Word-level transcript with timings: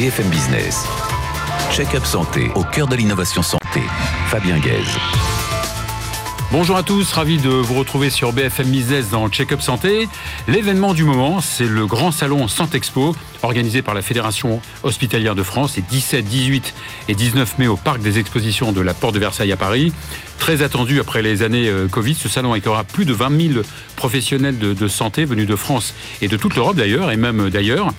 BFM 0.00 0.30
Business. 0.30 0.86
Check-up 1.70 2.06
santé 2.06 2.50
au 2.54 2.64
cœur 2.64 2.88
de 2.88 2.96
l'innovation 2.96 3.42
santé. 3.42 3.82
Fabien 4.28 4.58
Guèze. 4.58 4.96
Bonjour 6.52 6.76
à 6.76 6.82
tous, 6.82 7.12
ravi 7.12 7.38
de 7.38 7.48
vous 7.48 7.74
retrouver 7.74 8.10
sur 8.10 8.32
BFM 8.32 8.66
Business 8.70 9.10
dans 9.10 9.28
Check-up 9.28 9.60
Santé. 9.60 10.08
L'événement 10.48 10.94
du 10.94 11.04
moment, 11.04 11.40
c'est 11.40 11.68
le 11.68 11.86
grand 11.86 12.10
salon 12.10 12.48
Santexpo, 12.48 13.14
organisé 13.44 13.82
par 13.82 13.94
la 13.94 14.02
Fédération 14.02 14.60
hospitalière 14.82 15.36
de 15.36 15.44
France, 15.44 15.76
les 15.76 15.82
17, 15.82 16.24
18 16.24 16.74
et 17.06 17.14
19 17.14 17.58
mai 17.58 17.68
au 17.68 17.76
Parc 17.76 18.00
des 18.00 18.18
Expositions 18.18 18.72
de 18.72 18.80
la 18.80 18.94
Porte 18.94 19.14
de 19.14 19.20
Versailles 19.20 19.52
à 19.52 19.56
Paris. 19.56 19.92
Très 20.40 20.62
attendu 20.62 20.98
après 21.00 21.20
les 21.20 21.42
années 21.42 21.68
euh, 21.68 21.86
Covid, 21.86 22.14
ce 22.14 22.28
salon 22.28 22.54
accueillera 22.54 22.82
plus 22.82 23.04
de 23.04 23.12
20 23.12 23.52
000 23.52 23.60
professionnels 23.94 24.58
de, 24.58 24.88
santé 24.88 25.26
venus 25.26 25.46
de 25.46 25.54
France 25.54 25.94
et 26.22 26.28
de 26.28 26.36
toute 26.38 26.56
l'Europe 26.56 26.76
d'ailleurs, 26.76 27.12
et 27.12 27.18
même 27.18 27.50
d'ailleurs. 27.50 27.92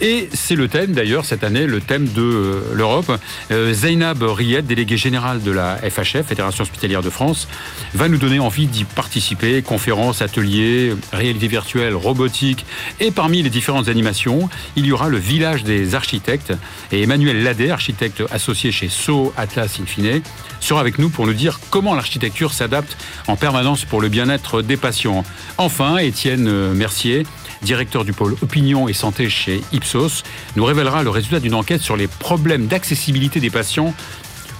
Et 0.00 0.28
c'est 0.32 0.54
le 0.54 0.68
thème 0.68 0.92
d'ailleurs 0.92 1.24
cette 1.24 1.42
année, 1.42 1.66
le 1.66 1.80
thème 1.80 2.06
de 2.06 2.22
euh, 2.22 2.60
l'Europe. 2.72 3.10
Euh, 3.50 3.74
Zainab 3.74 4.22
Riet, 4.22 4.62
déléguée 4.62 4.96
générale 4.96 5.42
de 5.42 5.50
la 5.50 5.76
FHF, 5.78 6.24
Fédération 6.24 6.62
hospitalière 6.62 7.02
de 7.02 7.10
France, 7.10 7.48
va 7.94 8.08
nous 8.08 8.18
donner 8.18 8.38
envie 8.38 8.66
d'y 8.66 8.84
participer. 8.84 9.62
Conférences, 9.62 10.22
ateliers, 10.22 10.94
réalité 11.12 11.48
virtuelle, 11.48 11.94
robotique. 11.94 12.64
Et 13.00 13.10
parmi 13.10 13.42
les 13.42 13.50
différentes 13.50 13.88
animations, 13.88 14.48
il 14.76 14.86
y 14.86 14.92
aura 14.92 15.08
le 15.08 15.18
village 15.18 15.64
des 15.64 15.94
architectes. 15.94 16.52
Et 16.90 17.02
Emmanuel 17.02 17.42
Ladet, 17.42 17.70
architecte 17.70 18.22
associé 18.30 18.72
chez 18.72 18.88
So 18.88 19.32
Atlas 19.36 19.78
Infine, 19.80 20.22
sera 20.60 20.80
avec 20.80 20.98
nous 20.98 21.10
pour 21.10 21.26
nous 21.26 21.34
dire 21.34 21.60
comment 21.70 21.94
l'architecture 21.94 22.52
s'adapte 22.52 22.96
en 23.26 23.36
permanence 23.36 23.84
pour 23.84 24.00
le 24.00 24.08
bien-être 24.08 24.62
des 24.62 24.76
patients. 24.76 25.24
Enfin, 25.58 25.98
Étienne 25.98 26.72
Mercier, 26.72 27.24
directeur 27.62 28.04
du 28.04 28.12
pôle 28.12 28.36
opinion 28.42 28.88
et 28.88 28.92
santé 28.92 29.28
chez 29.28 29.62
Ipsos, 29.72 30.22
nous 30.56 30.64
révélera 30.64 31.02
le 31.02 31.10
résultat 31.10 31.40
d'une 31.40 31.54
enquête 31.54 31.80
sur 31.80 31.96
les 31.96 32.08
problèmes 32.08 32.66
d'accessibilité 32.66 33.40
des 33.40 33.50
patients 33.50 33.94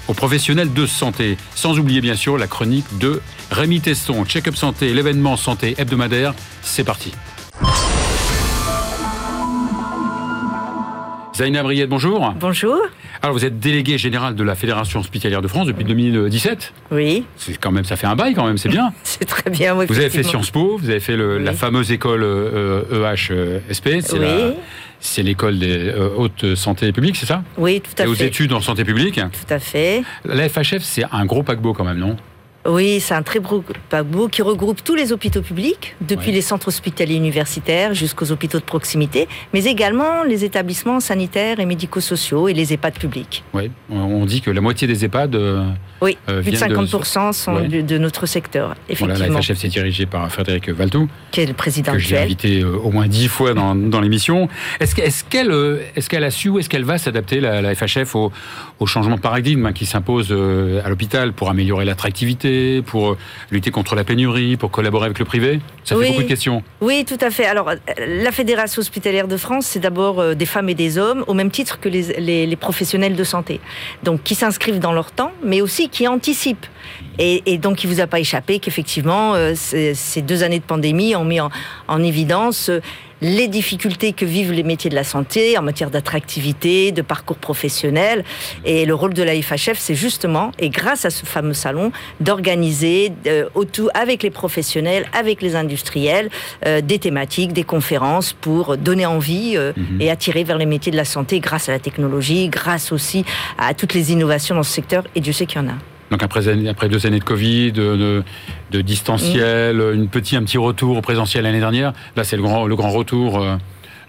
aux 0.09 0.15
professionnels 0.15 0.73
de 0.73 0.87
santé. 0.87 1.37
Sans 1.55 1.79
oublier 1.79 2.01
bien 2.01 2.17
sûr 2.17 2.39
la 2.39 2.47
chronique 2.47 2.99
de 2.99 3.21
Rémi 3.51 3.81
Teston, 3.81 4.25
Check-up 4.25 4.57
Santé, 4.57 4.93
l'événement 4.93 5.37
santé 5.37 5.75
hebdomadaire. 5.79 6.35
C'est 6.63 6.85
parti. 6.85 7.13
Zaina 11.35 11.63
Briette, 11.63 11.89
bonjour. 11.89 12.35
Bonjour. 12.39 12.79
Alors 13.23 13.35
vous 13.35 13.45
êtes 13.45 13.59
délégué 13.59 13.97
général 13.97 14.35
de 14.35 14.45
la 14.45 14.55
Fédération 14.55 15.01
hospitalière 15.01 15.41
de 15.41 15.49
France 15.49 15.67
depuis 15.67 15.85
2017. 15.85 16.75
Oui. 16.91 17.25
C'est 17.37 17.57
quand 17.57 17.71
même, 17.71 17.85
ça 17.85 17.97
fait 17.97 18.07
un 18.07 18.17
bail 18.17 18.35
quand 18.35 18.47
même, 18.47 18.59
c'est 18.59 18.69
bien. 18.69 18.93
c'est 19.03 19.25
très 19.25 19.51
bien. 19.51 19.75
Oui, 19.75 19.87
vous 19.89 19.99
avez 19.99 20.11
fait 20.11 20.23
Sciences 20.23 20.51
Po, 20.51 20.77
vous 20.77 20.91
avez 20.91 21.01
fait 21.01 21.17
la 21.17 21.53
fameuse 21.53 21.91
école 21.91 22.23
EHSP. 22.93 23.87
E 23.87 24.01
c'est 24.03 24.19
l'école 25.23 25.59
des 25.59 25.89
euh, 25.89 26.09
hautes 26.17 26.55
santé 26.55 26.93
publique, 26.93 27.17
c'est 27.17 27.27
ça? 27.27 27.43
Oui, 27.59 27.81
tout 27.81 27.91
à 28.01 28.05
Et 28.05 28.07
fait. 28.07 28.11
aux 28.11 28.15
études 28.27 28.53
en 28.53 28.61
santé 28.61 28.85
publique? 28.85 29.17
Tout 29.17 29.55
à 29.55 29.59
fait. 29.59 30.03
La 30.25 30.49
FHF, 30.49 30.83
c'est 30.83 31.05
un 31.11 31.25
gros 31.27 31.43
paquebot 31.43 31.73
quand 31.73 31.85
même, 31.85 31.99
non? 31.99 32.17
Oui, 32.67 33.01
c'est 33.01 33.15
un 33.15 33.23
très 33.23 33.41
beau 33.41 33.65
paquebot 33.89 34.29
qui 34.29 34.43
regroupe 34.43 34.85
tous 34.85 34.95
les 34.95 35.13
hôpitaux 35.13 35.43
publics, 35.43 35.97
depuis 36.01 36.31
les 36.31 36.43
centres 36.43 36.69
hospitaliers 36.69 37.17
universitaires 37.17 37.95
jusqu'aux 37.95 38.31
hôpitaux 38.31 38.61
de 38.61 38.65
proximité, 38.65 39.29
mais 39.53 39.65
également 39.65 40.23
les 40.23 40.45
établissements 40.45 41.01
sanitaires 41.01 41.59
et 41.59 41.67
médico-sociaux 41.67 42.49
et 42.49 42.55
les 42.55 42.73
EHPAD 42.73 42.95
publics. 42.95 43.43
Oui, 43.53 43.71
on 43.91 44.25
dit 44.27 44.41
que 44.41 44.51
la 44.51 44.61
moitié 44.61 44.87
des 44.87 45.05
EHPAD. 45.05 45.35
Euh, 45.35 45.65
oui, 46.01 46.17
euh, 46.29 46.43
plus 46.43 46.53
de 46.53 46.57
50% 46.57 47.33
sont 47.33 47.61
de, 47.61 47.99
notre 47.99 48.27
secteur. 48.27 48.75
Effectivement. 48.89 49.15
Voilà, 49.15 49.35
la 49.35 49.43
FHF, 49.43 49.59
c'est 49.59 49.69
dirigé 49.69 50.07
par 50.07 50.31
Frédéric 50.31 50.69
Valtou, 50.69 51.09
qui 51.31 51.41
est 51.41 51.47
le 51.47 51.55
président 51.55 51.93
que 51.93 51.99
j'ai 51.99 52.19
invité 52.19 52.61
euh, 52.61 52.77
au 52.77 52.91
moins 52.91 53.09
dix 53.09 53.29
fois 53.29 53.55
dans, 53.55 53.75
dans 53.75 54.01
l'émission. 54.01 54.49
Est-ce 54.81 55.25
qu'elle 55.25 55.51
est, 55.51 55.99
est 55.99 56.15
a 56.23 56.31
su 56.31 56.49
ou 56.49 56.59
est-ce 56.59 56.69
qu'elle 56.69 56.85
va 56.85 56.99
s'adapter, 56.99 57.41
la, 57.41 57.61
la, 57.61 57.75
FHF, 57.75 58.15
au, 58.15 58.33
au, 58.83 58.87
changement 58.87 59.17
de 59.17 59.21
paradigme 59.21 59.67
hein, 59.67 59.73
qui 59.73 59.87
s'impose 59.87 60.33
à 60.33 60.89
l'hôpital 60.89 61.33
pour 61.33 61.51
améliorer 61.51 61.85
l'attractivité 61.85 62.83
pour 62.83 63.17
lutter 63.51 63.71
contre 63.71 63.95
la 63.95 64.05
pénurie, 64.05 64.57
pour 64.57 64.71
collaborer 64.71 65.07
avec 65.07 65.19
le 65.19 65.25
privé 65.25 65.61
Ça 65.85 65.97
fait 65.97 66.09
beaucoup 66.09 66.23
de 66.23 66.29
questions. 66.29 66.63
Oui, 66.81 67.05
tout 67.05 67.19
à 67.21 67.31
fait. 67.31 67.47
Alors, 67.47 67.71
la 67.99 68.33
Fédération 68.33 68.81
hospitalière 68.81 69.29
de 69.29 69.37
France, 69.37 69.67
c'est 69.67 69.81
d'abord 69.81 70.21
euh, 70.21 70.35
des 70.35 70.47
femmes 70.47 70.69
et 70.69 70.75
des 70.75 70.99
hommes, 70.99 71.25
au 71.27 71.35
même 71.35 71.51
titre 71.51 71.81
que 71.81 71.89
les, 71.89 72.47
les, 72.47 72.57
professionnels 72.57 73.17
de 73.17 73.25
santé. 73.25 73.61
Donc, 74.03 74.23
qui 74.23 74.35
s'inscrivent 74.35 74.79
dans 74.79 74.93
leur 74.93 75.13
temps, 75.13 75.33
mais 75.45 75.61
aussi 75.61 75.89
qui 75.89 76.07
anticipent. 76.07 76.67
Et, 77.19 77.43
et 77.47 77.59
donc, 77.59 77.85
il 77.85 77.91
ne 77.91 77.95
vous 77.95 78.01
a 78.01 78.07
pas 78.07 78.21
échappé 78.21 78.59
qu'effectivement, 78.59 79.35
euh, 79.35 79.55
ces 79.57 80.23
deux 80.23 80.43
années 80.43 80.61
de 80.61 80.65
pandémie 80.65 81.17
ont 81.17 81.25
mis 81.25 81.41
en, 81.41 81.51
en 81.89 82.03
évidence 82.03 82.69
euh, 82.69 82.81
les 83.23 83.47
difficultés 83.47 84.13
que 84.13 84.25
vivent 84.25 84.53
les 84.53 84.65
métiers 84.65 84.91
de 84.91 84.97
la 84.97 85.05
santé 85.05 85.57
en 85.57 85.63
matière 85.63 85.91
d'attractivité, 85.91 86.91
de 86.91 87.03
parcours 87.03 87.37
professionnel. 87.37 88.25
Et 88.65 88.85
le 88.85 88.95
rôle 88.95 89.15
de 89.15 89.23
la 89.23 89.41
FHF, 89.41 89.79
c'est 89.79 89.95
justement, 89.95 90.51
et 90.59 90.69
grâce 90.69 91.05
à 91.05 91.11
ce 91.11 91.25
fameux 91.25 91.55
salon, 91.55 91.93
d'organiser 92.21 93.13
euh, 93.27 93.49
avec 93.95 94.25
les 94.25 94.31
professionnels, 94.31 95.07
avec 95.13 95.41
les 95.41 95.55
industriels, 95.55 96.31
euh, 96.67 96.81
des 96.81 96.99
thématiques, 96.99 97.53
des 97.53 97.65
conférences 97.65 98.33
pour 98.33 98.77
donner 98.77 99.07
envie 99.07 99.53
euh, 99.57 99.73
mhm. 99.77 100.01
et 100.01 100.11
attirer 100.11 100.43
vers 100.43 100.59
les 100.59 100.67
métiers 100.67 100.93
de 100.93 100.97
la 100.97 101.05
santé 101.05 101.39
grâce 101.39 101.69
à 101.69 101.73
la 101.73 101.79
technologie, 101.79 102.49
grâce 102.49 102.91
aussi 102.91 103.25
à 103.57 103.73
toutes 103.75 103.95
les 103.95 104.13
innovations 104.13 104.57
dans 104.57 104.65
ce 104.65 104.73
secteur. 104.73 105.05
Et 105.15 105.21
Dieu 105.21 105.33
sait 105.33 105.47
qu'il 105.47 105.61
y 105.61 105.65
en 105.65 105.69
a. 105.69 105.92
Donc 106.13 106.23
après, 106.23 106.47
après 106.69 106.91
deux 106.91 107.07
années 107.07 107.21
de 107.21 107.25
Covid, 107.25 107.73
de, 107.73 108.23
de 108.71 108.81
distanciel, 108.83 109.81
une 109.95 110.09
petit, 110.09 110.37
un 110.37 110.43
petit 110.43 110.59
retour 110.59 110.99
au 110.99 111.01
présentiel 111.01 111.45
l'année 111.45 111.59
dernière, 111.59 111.95
là 112.17 112.23
c'est 112.23 112.37
le 112.37 112.43
grand, 112.43 112.67
le 112.67 112.77
grand 112.77 112.91
retour 112.91 113.41
euh, 113.41 113.57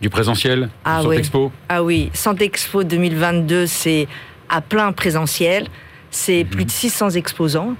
du 0.01 0.09
présentiel, 0.09 0.67
ah 0.83 1.01
Santé 1.01 1.15
Expo 1.15 1.53
Ah 1.69 1.81
oui, 1.81 2.11
Expo 2.41 2.83
2022, 2.83 3.67
c'est 3.67 4.09
à 4.49 4.59
plein 4.59 4.91
présentiel, 4.91 5.67
c'est 6.11 6.43
mhm. 6.43 6.49
plus 6.49 6.65
de 6.65 6.71
600 6.71 7.11
exposants. 7.11 7.75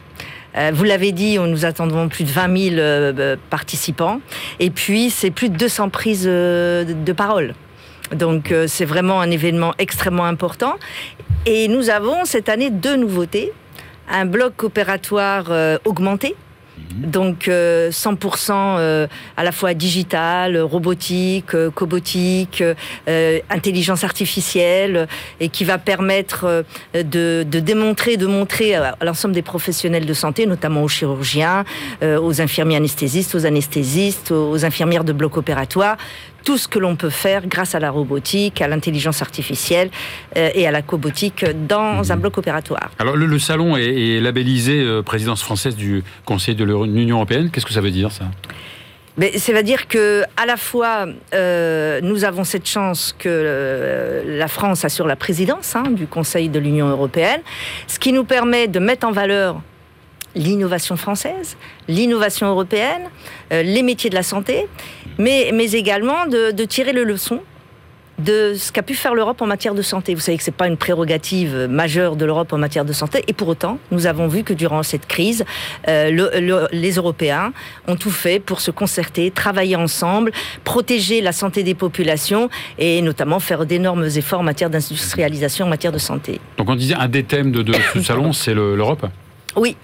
Euh, 0.55 0.71
vous 0.73 0.85
l'avez 0.85 1.11
dit, 1.11 1.37
nous 1.37 1.65
attendons 1.65 2.07
plus 2.07 2.23
de 2.23 2.29
20 2.29 2.57
000 2.57 2.75
euh, 2.77 3.35
participants. 3.49 4.21
Et 4.61 4.69
puis, 4.69 5.09
c'est 5.09 5.31
plus 5.31 5.49
de 5.49 5.57
200 5.57 5.89
prises 5.89 6.23
de 6.25 7.13
parole. 7.13 7.55
Donc, 8.15 8.53
c'est 8.67 8.85
vraiment 8.85 9.19
un 9.19 9.31
événement 9.31 9.73
extrêmement 9.79 10.25
important. 10.25 10.75
Et 11.45 11.67
nous 11.67 11.89
avons 11.89 12.23
cette 12.23 12.47
année 12.47 12.69
deux 12.69 12.95
nouveautés 12.95 13.51
un 14.09 14.25
bloc 14.25 14.63
opératoire 14.63 15.45
euh, 15.49 15.77
augmenté. 15.85 16.35
Mhm. 16.75 17.11
Donc 17.11 17.47
100% 17.47 17.49
euh, 17.49 18.77
euh, 18.79 19.07
à 19.37 19.43
la 19.43 19.51
fois 19.51 19.75
digital, 19.75 20.57
robotique, 20.57 21.55
cobotique, 21.75 22.63
intelligence 23.49 24.03
artificielle, 24.03 25.07
et 25.39 25.49
qui 25.49 25.65
va 25.65 25.77
permettre 25.77 26.65
de, 26.95 27.45
de, 27.47 27.59
démontrer, 27.59 28.17
de 28.17 28.25
montrer 28.25 28.73
à 28.73 28.95
l'ensemble 29.03 29.35
des 29.35 29.43
professionnels 29.43 30.07
de 30.07 30.13
santé, 30.15 30.47
notamment 30.47 30.81
aux 30.81 30.87
chirurgiens, 30.87 31.63
aux 32.01 32.41
infirmiers 32.41 32.77
anesthésistes, 32.77 33.35
aux 33.35 33.45
anesthésistes, 33.45 34.31
aux 34.31 34.65
infirmières 34.65 35.03
de 35.03 35.13
bloc 35.13 35.37
opératoire, 35.37 35.97
tout 36.43 36.57
ce 36.57 36.67
que 36.67 36.79
l'on 36.79 36.95
peut 36.95 37.09
faire 37.09 37.47
grâce 37.47 37.75
à 37.75 37.79
la 37.79 37.91
robotique, 37.91 38.61
à 38.61 38.67
l'intelligence 38.67 39.21
artificielle 39.21 39.89
euh, 40.37 40.49
et 40.53 40.67
à 40.67 40.71
la 40.71 40.81
cobotique 40.81 41.45
dans 41.67 42.11
un 42.11 42.15
mhm. 42.15 42.21
bloc 42.21 42.37
opératoire. 42.37 42.91
Alors 42.99 43.15
le, 43.15 43.39
salon 43.39 43.77
est, 43.77 44.19
labellisé 44.19 44.79
euh, 44.81 45.01
présidence 45.01 45.41
française 45.41 45.75
du 45.75 46.03
Conseil 46.25 46.55
de 46.55 46.63
l'Union 46.63 47.17
européenne. 47.17 47.49
Qu'est-ce 47.51 47.65
que 47.65 47.73
ça 47.73 47.81
veut 47.81 47.91
dire 47.91 48.11
ça? 48.11 48.25
Mais 49.15 49.37
ça 49.37 49.53
veut 49.53 49.61
dire 49.61 49.87
que 49.87 50.23
à 50.37 50.47
la 50.47 50.57
fois 50.57 51.05
euh, 51.35 52.01
nous 52.01 52.25
avons 52.25 52.43
cette 52.43 52.67
chance 52.67 53.15
que 53.17 54.23
la 54.25 54.47
France 54.47 54.85
assure 54.85 55.05
la 55.05 55.15
présidence 55.15 55.75
hein, 55.75 55.91
du 55.91 56.07
Conseil 56.07 56.49
de 56.49 56.57
l'Union 56.57 56.87
européenne, 56.89 57.41
ce 57.87 57.99
qui 57.99 58.11
nous 58.11 58.23
permet 58.23 58.67
de 58.67 58.79
mettre 58.79 59.05
en 59.05 59.11
valeur 59.11 59.61
l'innovation 60.35 60.97
française, 60.97 61.57
l'innovation 61.87 62.47
européenne, 62.47 63.09
euh, 63.51 63.63
les 63.63 63.83
métiers 63.83 64.09
de 64.09 64.15
la 64.15 64.23
santé, 64.23 64.67
mais, 65.17 65.51
mais 65.53 65.71
également 65.71 66.25
de, 66.27 66.51
tirer 66.65 66.93
le 66.93 67.03
leçon 67.03 67.41
de 68.19 68.53
ce 68.55 68.71
qu'a 68.71 68.83
pu 68.83 68.93
faire 68.93 69.15
l'Europe 69.15 69.41
en 69.41 69.47
matière 69.47 69.73
de 69.73 69.81
santé. 69.81 70.13
Vous 70.13 70.21
savez 70.21 70.37
que 70.37 70.43
ce 70.43 70.51
n'est 70.51 70.55
pas 70.55 70.67
une 70.67 70.77
prérogative 70.77 71.67
majeure 71.67 72.15
de 72.15 72.25
l'Europe 72.25 72.53
en 72.53 72.59
matière 72.59 72.85
de 72.85 72.93
santé, 72.93 73.23
et 73.27 73.33
pour 73.33 73.47
autant, 73.47 73.79
nous 73.91 74.05
avons 74.05 74.27
vu 74.27 74.43
que 74.43 74.53
durant 74.53 74.83
cette 74.83 75.07
crise, 75.07 75.43
euh, 75.87 76.69
les 76.71 76.91
Européens 76.91 77.53
ont 77.87 77.95
tout 77.95 78.11
fait 78.11 78.39
pour 78.39 78.61
se 78.61 78.71
concerter, 78.71 79.31
travailler 79.31 79.75
ensemble, 79.75 80.31
protéger 80.63 81.21
la 81.21 81.31
santé 81.31 81.63
des 81.63 81.73
populations, 81.73 82.49
et 82.77 83.01
notamment 83.01 83.39
faire 83.39 83.65
d'énormes 83.65 84.05
efforts 84.05 84.39
en 84.39 84.43
matière 84.43 84.69
d'industrialisation, 84.69 85.65
en 85.65 85.69
matière 85.69 85.91
de 85.91 85.99
santé. 85.99 86.39
Donc 86.57 86.69
on 86.69 86.75
disait, 86.75 86.95
un 86.95 87.07
des 87.07 87.23
thèmes 87.23 87.51
de, 87.51 87.63
de 87.63 87.73
ce 87.93 88.01
salon, 88.03 88.31
c'est 88.31 88.53
l'Europe? 88.53 89.07
Oui. 89.55 89.75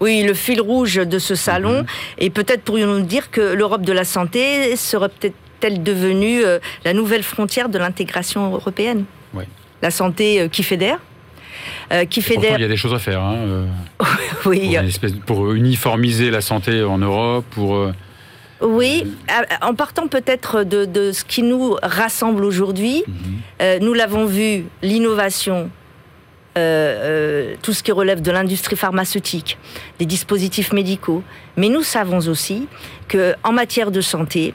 oui, 0.00 0.22
le 0.22 0.34
fil 0.34 0.60
rouge 0.60 0.96
de 0.96 1.18
ce 1.18 1.34
salon. 1.34 1.80
Mhm. 1.80 1.86
Et 2.18 2.30
peut-être 2.30 2.62
pourrions-nous 2.62 3.04
dire 3.04 3.30
que 3.30 3.40
l'Europe 3.40 3.82
de 3.82 3.92
la 3.92 4.04
santé 4.04 4.74
serait 4.76 5.08
peut-être 5.08 5.82
devenue 5.82 6.44
euh, 6.44 6.58
la 6.84 6.92
nouvelle 6.92 7.22
frontière 7.22 7.68
de 7.68 7.78
l'intégration 7.78 8.52
européenne. 8.52 9.04
Oui. 9.34 9.44
La 9.82 9.90
santé 9.90 10.40
euh, 10.40 10.48
qui 10.48 10.62
fédère. 10.62 10.98
Euh, 11.92 12.04
qui 12.04 12.22
fédère. 12.22 12.58
il 12.58 12.62
y 12.62 12.64
a 12.64 12.68
des 12.68 12.76
choses 12.76 12.94
à 12.94 12.98
faire. 12.98 13.20
Hein, 13.20 13.66
oui. 14.46 14.76
Pour, 15.00 15.36
pour, 15.36 15.52
uniformiser 15.52 16.30
la 16.30 16.40
santé 16.40 16.82
en 16.82 16.98
Europe, 16.98 17.44
pour 17.50 17.90
Oui, 18.60 19.04
en 19.62 19.74
partant 19.74 20.06
peut-être 20.06 20.64
de, 20.64 21.12
ce 21.12 21.24
qui 21.24 21.42
nous 21.42 21.76
rassemble 21.82 22.44
aujourd'hui, 22.44 23.04
mhm. 23.06 23.78
nous 23.80 23.94
l'avons 23.94 24.26
vu, 24.26 24.66
l'innovation, 24.82 25.70
tout 27.62 27.72
ce 27.72 27.82
qui 27.82 27.92
relève 27.92 28.22
de 28.22 28.30
l'industrie 28.30 28.76
pharmaceutique, 28.76 29.58
des 29.98 30.06
dispositifs 30.06 30.72
médicaux. 30.72 31.22
Mais 31.56 31.68
nous 31.68 31.82
savons 31.82 32.18
aussi 32.28 32.68
qu'en 33.08 33.52
matière 33.52 33.90
de 33.90 34.00
santé, 34.00 34.54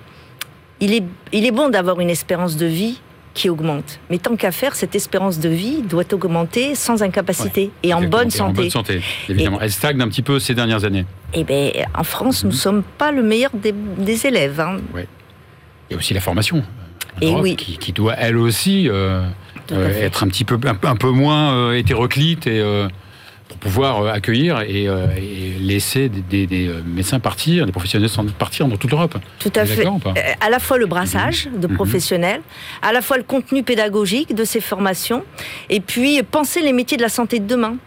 il 0.80 0.94
est, 0.94 1.04
il 1.32 1.46
est 1.46 1.52
bon 1.52 1.70
d'avoir 1.70 2.00
une 2.00 2.10
espérance 2.10 2.58
de 2.58 2.66
vie 2.66 3.00
qui 3.34 3.50
augmente. 3.50 4.00
Mais 4.10 4.18
tant 4.20 4.36
qu'à 4.36 4.52
faire, 4.52 4.76
cette 4.76 4.96
espérance 4.96 5.40
de 5.40 5.50
vie 5.50 5.82
doit 5.82 6.12
augmenter 6.14 6.76
sans 6.76 7.02
incapacité 7.02 7.72
et 7.82 7.94
en 7.94 8.04
bonne 8.04 8.30
santé. 8.30 8.52
En 8.52 8.54
bonne 8.54 8.70
santé, 8.70 9.02
évidemment. 9.28 9.60
Elle 9.60 9.72
stagne 9.72 10.02
un 10.02 10.08
petit 10.08 10.22
peu 10.22 10.40
ces 10.40 10.54
dernières 10.54 10.86
années. 10.86 11.06
Eh 11.34 11.44
bien, 11.44 11.72
en 11.96 12.04
France, 12.04 12.44
nous 12.44 12.52
ne 12.52 12.56
mhm. 12.56 12.60
sommes 12.60 12.84
pas 12.84 13.12
le 13.12 13.24
meilleur 13.24 13.52
des, 13.54 14.28
élèves. 14.28 14.60
Hein. 14.60 14.78
Il 14.94 15.94
y 15.94 15.94
a 15.96 15.98
aussi 15.98 16.14
la 16.14 16.22
formation. 16.22 16.64
Et 17.22 17.32
oui. 17.32 17.56
qui, 17.56 17.92
doit, 17.92 18.16
elle 18.18 18.38
aussi, 18.38 18.90
euh, 18.90 19.24
euh, 19.72 20.02
être 20.02 20.24
un 20.24 20.28
petit 20.28 20.44
peu, 20.44 20.60
un, 20.66 20.96
peu 20.96 21.10
moins 21.10 21.54
euh, 21.54 21.78
hétéroclite 21.78 22.48
et 22.48 22.62
pour 23.54 23.58
pouvoir 23.58 24.02
euh, 24.02 24.12
accueillir 24.12 24.62
et, 24.62 24.88
euh, 24.88 25.08
laisser 25.60 26.10
des, 26.10 26.48
euh, 26.68 26.82
médecins 26.86 27.20
partir, 27.20 27.66
des 27.66 27.72
professionnels 27.72 28.10
partir 28.38 28.68
dans 28.68 28.78
toute 28.78 28.92
l'Europe. 28.92 29.18
Tout 29.40 29.52
à 29.56 29.66
fait. 29.66 29.86
À 30.42 30.50
la 30.50 30.60
fois 30.60 30.78
le 30.78 30.86
brassage 30.86 31.48
mhm. 31.48 31.60
de 31.60 31.68
mhm. 31.68 31.76
professionnels, 31.76 32.42
à 32.82 32.92
la 32.92 33.02
fois 33.02 33.18
le 33.18 33.24
contenu 33.24 33.64
pédagogique 33.64 34.34
de 34.34 34.44
ces 34.44 34.62
formations, 34.62 35.24
et 35.70 35.80
puis 35.80 36.22
penser 36.24 36.62
les 36.62 36.74
métiers 36.74 36.98
de 36.98 37.02
la 37.02 37.10
santé 37.10 37.40
de 37.40 37.46
demain 37.46 37.78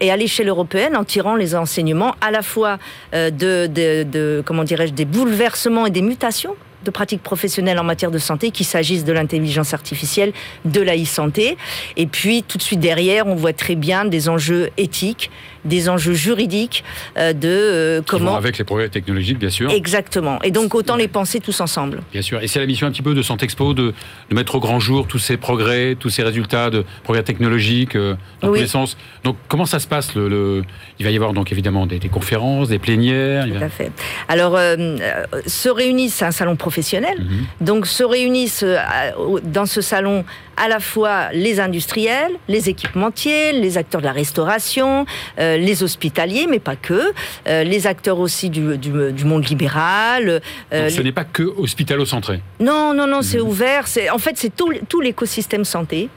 et 0.00 0.10
à 0.10 0.16
l'échelle 0.16 0.48
européenne 0.48 0.96
en 0.96 1.04
tirant 1.04 1.36
les 1.36 1.54
enseignements 1.54 2.14
à 2.20 2.30
la 2.30 2.42
fois 2.42 2.78
de, 3.12 3.66
de 3.68 4.42
comment 4.44 4.64
dirais-je 4.64 4.92
des 4.92 5.04
bouleversements 5.04 5.86
et 5.86 5.90
des 5.90 6.02
mutations 6.02 6.56
de 6.84 6.90
pratiques 6.90 7.22
professionnelles 7.22 7.78
en 7.78 7.84
matière 7.84 8.10
de 8.10 8.18
santé, 8.18 8.50
qu'il 8.50 8.66
s'agisse 8.66 9.04
de 9.04 9.12
l'intelligence 9.12 9.74
artificielle, 9.74 10.32
de 10.64 10.80
la 10.80 10.96
e-santé. 10.96 11.56
Et 11.96 12.06
puis, 12.06 12.42
tout 12.42 12.58
de 12.58 12.62
suite 12.62 12.80
derrière, 12.80 13.26
on 13.26 13.34
voit 13.34 13.52
très 13.52 13.74
bien 13.74 14.04
des 14.04 14.28
enjeux 14.28 14.70
éthiques, 14.76 15.30
des 15.64 15.88
enjeux 15.88 16.14
juridiques 16.14 16.84
euh, 17.16 17.32
de 17.32 17.48
euh, 17.48 18.02
comment... 18.06 18.36
avec 18.36 18.58
les 18.58 18.64
progrès 18.64 18.88
technologiques, 18.88 19.38
bien 19.38 19.50
sûr. 19.50 19.70
Exactement. 19.70 20.40
Et 20.42 20.50
donc, 20.50 20.74
autant 20.74 20.96
les 20.96 21.08
penser 21.08 21.40
tous 21.40 21.60
ensemble. 21.60 22.02
Bien 22.12 22.22
sûr. 22.22 22.42
Et 22.42 22.48
c'est 22.48 22.60
la 22.60 22.66
mission 22.66 22.86
un 22.86 22.90
petit 22.90 23.02
peu 23.02 23.14
de 23.14 23.22
Santexpo 23.22 23.74
de, 23.74 23.94
de 24.30 24.34
mettre 24.34 24.54
au 24.54 24.60
grand 24.60 24.80
jour 24.80 25.06
tous 25.06 25.18
ces 25.18 25.36
progrès, 25.36 25.96
tous 25.98 26.10
ces 26.10 26.22
résultats 26.22 26.70
de 26.70 26.84
progrès 27.02 27.22
technologiques 27.22 27.96
euh, 27.96 28.14
dans 28.40 28.48
tous 28.48 28.54
les 28.54 28.66
sens. 28.66 28.96
Donc, 29.24 29.36
comment 29.48 29.66
ça 29.66 29.78
se 29.78 29.86
passe 29.86 30.14
le, 30.14 30.62
Il 30.98 31.04
va 31.04 31.10
y 31.10 31.16
avoir 31.16 31.32
donc 31.32 31.52
évidemment 31.52 31.86
des, 31.86 31.98
conférences, 32.08 32.68
des 32.68 32.78
plénières. 32.78 33.46
Tout 33.46 33.62
à 33.62 33.68
fait. 33.68 33.90
Alors, 34.28 34.58
se 35.46 35.68
réunissent, 35.68 36.14
c'est 36.14 36.24
un 36.24 36.30
salon 36.30 36.56
professionnel. 36.56 37.18
Mhm. 37.20 37.44
Donc 37.60 37.86
se 37.86 38.04
réunissent 38.04 38.64
euh, 38.64 38.78
dans 39.42 39.66
ce 39.66 39.80
salon 39.80 40.24
à 40.56 40.68
la 40.68 40.80
fois 40.80 41.32
les 41.32 41.60
industriels, 41.60 42.32
les 42.48 42.68
équipementiers, 42.68 43.52
les 43.52 43.78
acteurs 43.78 44.00
de 44.00 44.06
la 44.06 44.12
restauration, 44.12 45.06
euh, 45.38 45.56
les 45.56 45.82
hospitaliers, 45.82 46.46
mais 46.48 46.58
pas 46.58 46.76
que, 46.76 47.12
euh, 47.46 47.64
les 47.64 47.86
acteurs 47.86 48.20
aussi 48.20 48.50
du, 48.50 48.78
du, 48.78 49.24
monde 49.24 49.48
libéral. 49.48 50.40
Donc 50.70 50.90
ce 50.90 51.02
n'est 51.02 51.12
pas 51.12 51.24
que 51.24 51.42
hospitalo-centré 51.42 52.40
Non, 52.60 52.92
non, 52.94 53.06
non, 53.06 53.22
c'est 53.22 53.38
mhm. 53.38 53.48
ouvert. 53.48 53.84
En 54.12 54.18
fait, 54.18 54.36
c'est 54.36 54.54
tout, 54.54 54.72
tout 54.88 55.00
l'écosystème 55.00 55.64
santé 55.64 56.08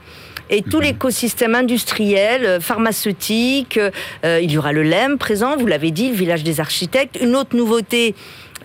et 0.49 0.61
tout 0.61 0.77
mhm. 0.77 0.83
l'écosystème 0.83 1.55
industriel, 1.55 2.59
pharmaceutique. 2.61 3.79
il 4.23 4.51
y 4.51 4.57
aura 4.57 4.71
le 4.71 4.83
LEM 4.83 5.17
présent, 5.17 5.57
vous 5.57 5.67
l'avez 5.67 5.91
dit, 5.91 6.09
le 6.09 6.15
village 6.15 6.43
des 6.43 6.59
architectes. 6.59 7.17
Une 7.21 7.35
autre 7.35 7.55
nouveauté, 7.55 8.15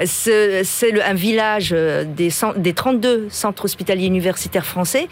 c'est 0.04 1.02
un 1.02 1.14
village 1.14 1.70
euh, 1.72 2.04
des, 2.04 2.30
des, 2.56 2.72
32 2.72 3.26
centres 3.30 3.64
hospitaliers 3.64 4.06
universitaires 4.06 4.66
français. 4.66 5.02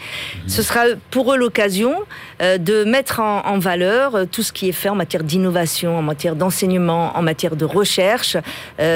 Mhm. 0.43 0.49
Ce 0.49 0.61
sera 0.61 0.81
pour 1.09 1.33
eux 1.33 1.37
l'occasion 1.37 1.95
euh, 2.41 2.57
de 2.57 2.83
mettre 2.83 3.19
en, 3.19 3.59
valeur 3.59 4.15
euh, 4.15 4.25
tout 4.25 4.43
ce 4.43 4.51
qui 4.51 4.69
est 4.69 4.73
fait 4.73 4.89
en 4.89 4.95
matière 4.95 5.23
d'innovation, 5.23 5.97
en 5.97 6.01
matière 6.01 6.35
d'enseignement, 6.35 7.15
en 7.15 7.21
matière 7.21 7.55
de 7.55 7.65
recherche 7.65 8.37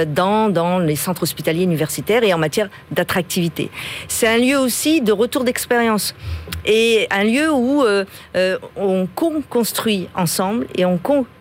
dans, 0.07 0.49
dans 0.49 0.79
les 0.79 0.95
centres 0.95 1.23
hospitaliers 1.23 1.63
universitaires 1.63 2.23
et 2.23 2.33
en 2.33 2.37
matière 2.37 2.69
d'attractivité. 2.91 3.69
C'est 4.07 4.27
un 4.27 4.37
lieu 4.37 4.57
aussi 4.57 5.01
de 5.01 5.11
retour 5.11 5.43
d'expérience 5.43 6.15
et 6.65 7.07
un 7.11 7.23
lieu 7.23 7.51
où 7.51 7.83
on 8.75 9.07
construit 9.49 10.07
ensemble 10.15 10.67
et 10.75 10.85
on 10.85 10.99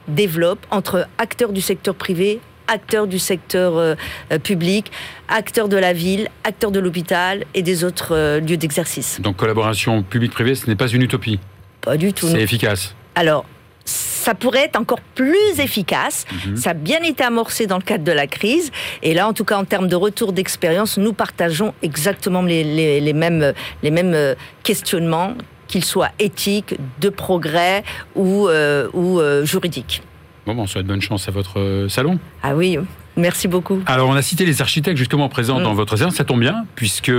développe 0.09 0.67
entre 0.71 1.09
acteurs 1.19 1.53
du 1.53 1.61
secteur 1.61 1.95
privé, 1.95 2.41
acteurs 2.69 3.07
du 3.07 3.19
secteur 3.19 3.77
euh, 3.77 3.95
euh, 4.33 4.39
public, 4.39 4.91
acteurs 5.29 5.69
de 5.69 5.77
la 5.77 5.93
ville, 5.93 6.29
acteurs 6.45 6.71
de 6.71 6.81
l'hôpital 6.81 7.45
et 7.55 7.63
des 7.63 7.85
autres 7.85 8.15
euh, 8.15 8.41
lieux 8.41 8.57
d'exercice. 8.57 9.21
Donc 9.21 9.37
collaboration 9.37 10.03
public-privé, 10.03 10.55
ce 10.55 10.67
n'est 10.67 10.77
pas 10.77 10.89
une 10.89 11.03
utopie 11.03 11.41
Pas 11.81 11.97
du 11.97 12.13
tout. 12.13 12.29
C'est 12.29 12.41
efficace 12.41 12.95
Alors, 13.15 13.45
ça 13.85 14.35
pourrait 14.35 14.65
être 14.65 14.77
encore 14.77 15.01
plus 15.15 15.59
efficace. 15.59 16.25
Mhm. 16.47 16.57
Ça 16.57 16.71
a 16.71 16.75
bien 16.75 17.03
été 17.03 17.23
amorcé 17.23 17.67
dans 17.67 17.77
le 17.77 17.83
cadre 17.83 18.05
de 18.05 18.13
la 18.13 18.27
crise. 18.27 18.71
Et 19.03 19.13
là, 19.13 19.29
en 19.29 19.35
tout 19.35 19.45
cas, 19.45 19.59
en 19.59 19.65
termes 19.65 19.89
de 19.89 19.97
retour 19.97 20.33
d'expérience, 20.33 20.97
nous 20.97 21.13
partageons 21.13 21.75
exactement 21.83 22.41
les, 22.41 23.13
mêmes, 23.13 23.53
les 23.83 23.91
mêmes 23.91 24.35
questionnements, 24.63 25.35
qu'ils 25.67 25.85
soient 25.85 26.13
éthiques, 26.19 26.77
de 27.01 27.11
progrès 27.11 27.85
ou, 28.15 28.49
ou 28.95 29.21
juridiques. 29.45 30.03
Bon, 30.47 30.55
on 30.59 30.67
souhaite 30.67 30.87
bonne 30.87 31.01
chance 31.01 31.29
à 31.29 31.31
votre 31.31 31.59
euh, 31.59 31.89
salon. 31.89 32.19
Ah 32.43 32.55
oui, 32.55 32.79
Merci 33.17 33.47
beaucoup. 33.47 33.81
Alors, 33.87 34.09
on 34.09 34.15
a 34.15 34.23
cité 34.23 34.45
les 34.45 34.61
architectes 34.61 34.99
justement 34.99 35.29
présents 35.29 35.61
dans 35.61 35.73
mm. 35.73 35.77
votre 35.77 35.97
salon. 35.97 36.11
Ça 36.11 36.25
tombe 36.25 36.41
bien, 36.41 36.65
puisque 36.75 37.13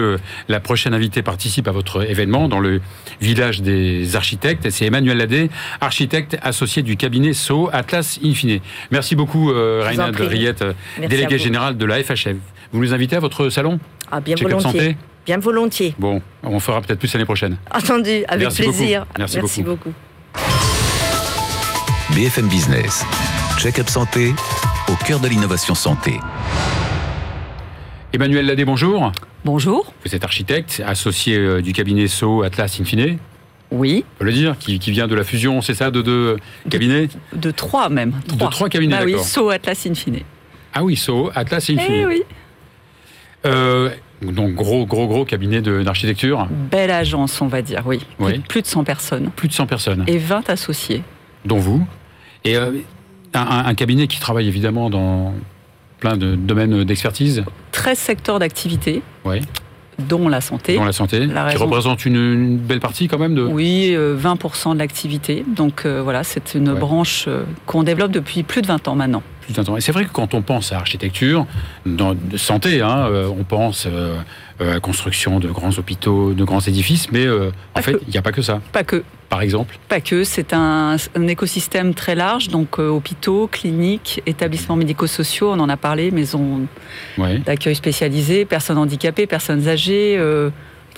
la 0.50 0.60
prochaine 0.60 0.94
invitée 0.94 1.22
participe 1.22 1.68
à 1.68 1.72
votre 1.72 2.10
événement 2.10 2.50
dans 2.50 2.60
le 2.60 2.82
village 3.22 3.62
des 3.62 4.16
architectes. 4.16 4.70
C'est 4.70 4.86
Emmanuel 4.86 5.18
Ladé, 5.18 5.50
architecte 5.80 6.38
associé 6.42 6.82
du 6.82 6.98
cabinet 6.98 7.34
SO 7.34 7.70
Atlas 7.72 8.20
Infine. 8.24 8.60
Merci 8.92 9.16
beaucoup, 9.16 9.52
euh, 9.52 9.90
de 10.12 10.24
Riette, 10.24 10.64
délégué 11.00 11.38
général 11.38 11.78
de 11.78 11.86
la 11.86 12.04
FHF. 12.04 12.36
Vous 12.74 12.82
nous 12.82 12.94
invitez 12.94 13.16
à 13.16 13.20
votre 13.22 13.50
salon? 13.50 13.80
Ah, 14.12 14.20
bien 14.20 14.36
volontiers. 14.36 14.98
Bien 15.26 15.38
volontiers. 15.38 15.96
Bon, 15.98 16.22
on 16.44 16.60
fera 16.60 16.82
peut-être 16.82 17.00
plus 17.00 17.12
l'année 17.14 17.26
prochaine. 17.26 17.58
Entendu, 17.74 18.24
avec 18.28 18.50
plaisir. 18.50 19.06
Merci, 19.18 19.38
Merci 19.38 19.64
beaucoup. 19.64 19.94
BFM 22.14 22.48
Business. 22.48 23.04
Check-up 23.58 23.90
santé 23.90 24.34
au 24.88 24.96
cœur 25.06 25.20
de 25.20 25.28
l'innovation 25.28 25.74
santé. 25.74 26.20
Emmanuel 28.14 28.46
Ladé, 28.46 28.64
bonjour. 28.64 29.12
Bonjour. 29.44 29.92
Vous 30.06 30.16
êtes 30.16 30.24
architecte, 30.24 30.84
associé 30.86 31.36
euh, 31.36 31.62
du 31.62 31.74
cabinet 31.74 32.08
SO 32.08 32.44
Atlas 32.44 32.80
Infine. 32.80 33.18
Oui. 33.72 34.06
On 34.16 34.20
peut 34.20 34.26
le 34.26 34.34
dire, 34.34 34.56
qui, 34.60 34.78
vient 34.78 35.08
de 35.08 35.16
la 35.16 35.24
fusion, 35.24 35.62
c'est 35.62 35.74
ça, 35.74 35.90
de 35.90 36.04
deux 36.04 36.38
cabinets? 36.70 37.10
de, 37.34 37.52
trois 37.52 37.90
même. 37.90 38.14
De 38.28 38.46
trois 38.50 38.70
cabinets, 38.70 39.00
bah 39.00 39.06
oui, 39.06 39.16
SO 39.18 39.50
Atlas 39.50 39.88
Infine. 39.88 40.20
Ah 40.74 40.84
oui, 40.84 40.96
SO 40.96 41.32
Atlas 41.34 41.64
Infine. 41.72 41.80
Eh 41.90 42.06
oui. 42.06 42.22
Euh, 43.48 43.90
donc 44.22 44.54
gros, 44.54 44.86
gros, 44.86 45.08
gros 45.08 45.26
cabinet 45.26 45.62
d'architecture. 45.62 46.48
Belle 46.52 46.92
agence, 46.92 47.42
on 47.42 47.48
va 47.48 47.64
dire, 47.64 47.82
oui. 47.86 48.00
oui. 48.20 48.40
Plus, 48.48 48.62
de 48.62 48.68
100 48.68 48.84
personnes. 48.84 49.32
Plus 49.36 49.48
de 49.48 49.54
100 49.54 49.66
personnes. 49.66 50.04
Et 50.06 50.20
20 50.20 50.52
associés. 50.52 51.02
Dont 51.46 51.58
vous. 51.58 51.86
Et 52.44 52.58
euh, 52.58 52.72
un, 53.34 53.74
cabinet 53.74 54.08
qui 54.08 54.20
travaille 54.20 54.48
évidemment 54.48 54.90
dans 54.90 55.34
plein 56.00 56.18
de 56.18 56.36
domaines 56.36 56.84
d'expertise 56.84 57.44
13 57.72 57.98
secteurs 57.98 58.40
d'activité. 58.40 59.02
Oui. 59.26 59.42
Dont 59.98 60.28
la 60.28 60.42
santé. 60.42 60.76
Dont 60.76 60.84
la 60.84 60.92
santé, 60.92 61.26
qui 61.52 61.58
représente 61.58 62.06
une, 62.06 62.58
belle 62.58 62.82
partie 62.82 63.08
quand 63.08 63.18
même 63.18 63.34
de... 63.34 63.44
Oui, 63.44 63.96
20% 63.96 63.96
euh, 63.96 64.74
de 64.74 64.80
l'activité. 64.80 65.46
Donc 65.48 65.86
euh, 65.86 66.02
voilà, 66.02 66.24
c'est 66.24 66.54
une 66.54 66.74
branche 66.74 67.30
qu'on 67.66 67.84
développe 67.84 68.12
depuis 68.12 68.44
plus 68.44 68.62
de 68.62 68.68
20 68.68 68.88
ans 68.90 68.96
maintenant. 68.96 69.24
Plus 69.46 69.54
de 69.54 69.62
20 69.62 69.70
ans. 69.70 69.78
Et 69.78 69.82
c'est 69.82 69.92
vrai 69.92 70.06
que 70.06 70.12
quand 70.12 70.34
on 70.34 70.42
pense 70.42 70.72
à 70.72 70.78
architecture, 70.78 71.46
dans, 71.86 72.14
de 72.14 72.38
santé, 72.38 72.82
hein, 72.82 73.10
on 73.38 73.44
pense 73.44 73.88
à 74.60 74.80
construction 74.80 75.40
de 75.40 75.50
grands 75.50 75.78
hôpitaux, 75.78 76.34
de 76.34 76.44
grands 76.44 76.62
édifices, 76.62 77.12
mais 77.12 77.28
en 77.74 77.82
fait, 77.82 77.96
il 78.08 78.12
n'y 78.12 78.18
a 78.18 78.22
pas 78.22 78.32
que 78.32 78.42
ça. 78.42 78.62
Pas 78.72 78.84
que 78.84 79.04
par 79.30 79.42
exemple 79.42 79.78
Pas 79.90 80.02
que, 80.02 80.24
c'est 80.24 80.54
un, 80.54 80.98
écosystème 81.28 81.94
très 81.94 82.16
large, 82.16 82.50
donc 82.50 82.80
euh, 82.80 82.88
hôpitaux, 82.88 83.50
cliniques, 83.52 84.22
établissements 84.26 84.76
médico-sociaux, 84.76 85.52
on 85.52 85.60
en 85.60 85.70
a 85.70 85.78
parlé, 85.78 86.12
maisons 86.12 86.68
d'accueil 87.46 87.76
spécialisées, 87.76 88.46
personnes 88.46 88.78
handicapées, 88.78 89.28
personnes 89.28 89.68
âgées. 89.68 90.16
Euh, 90.18 90.50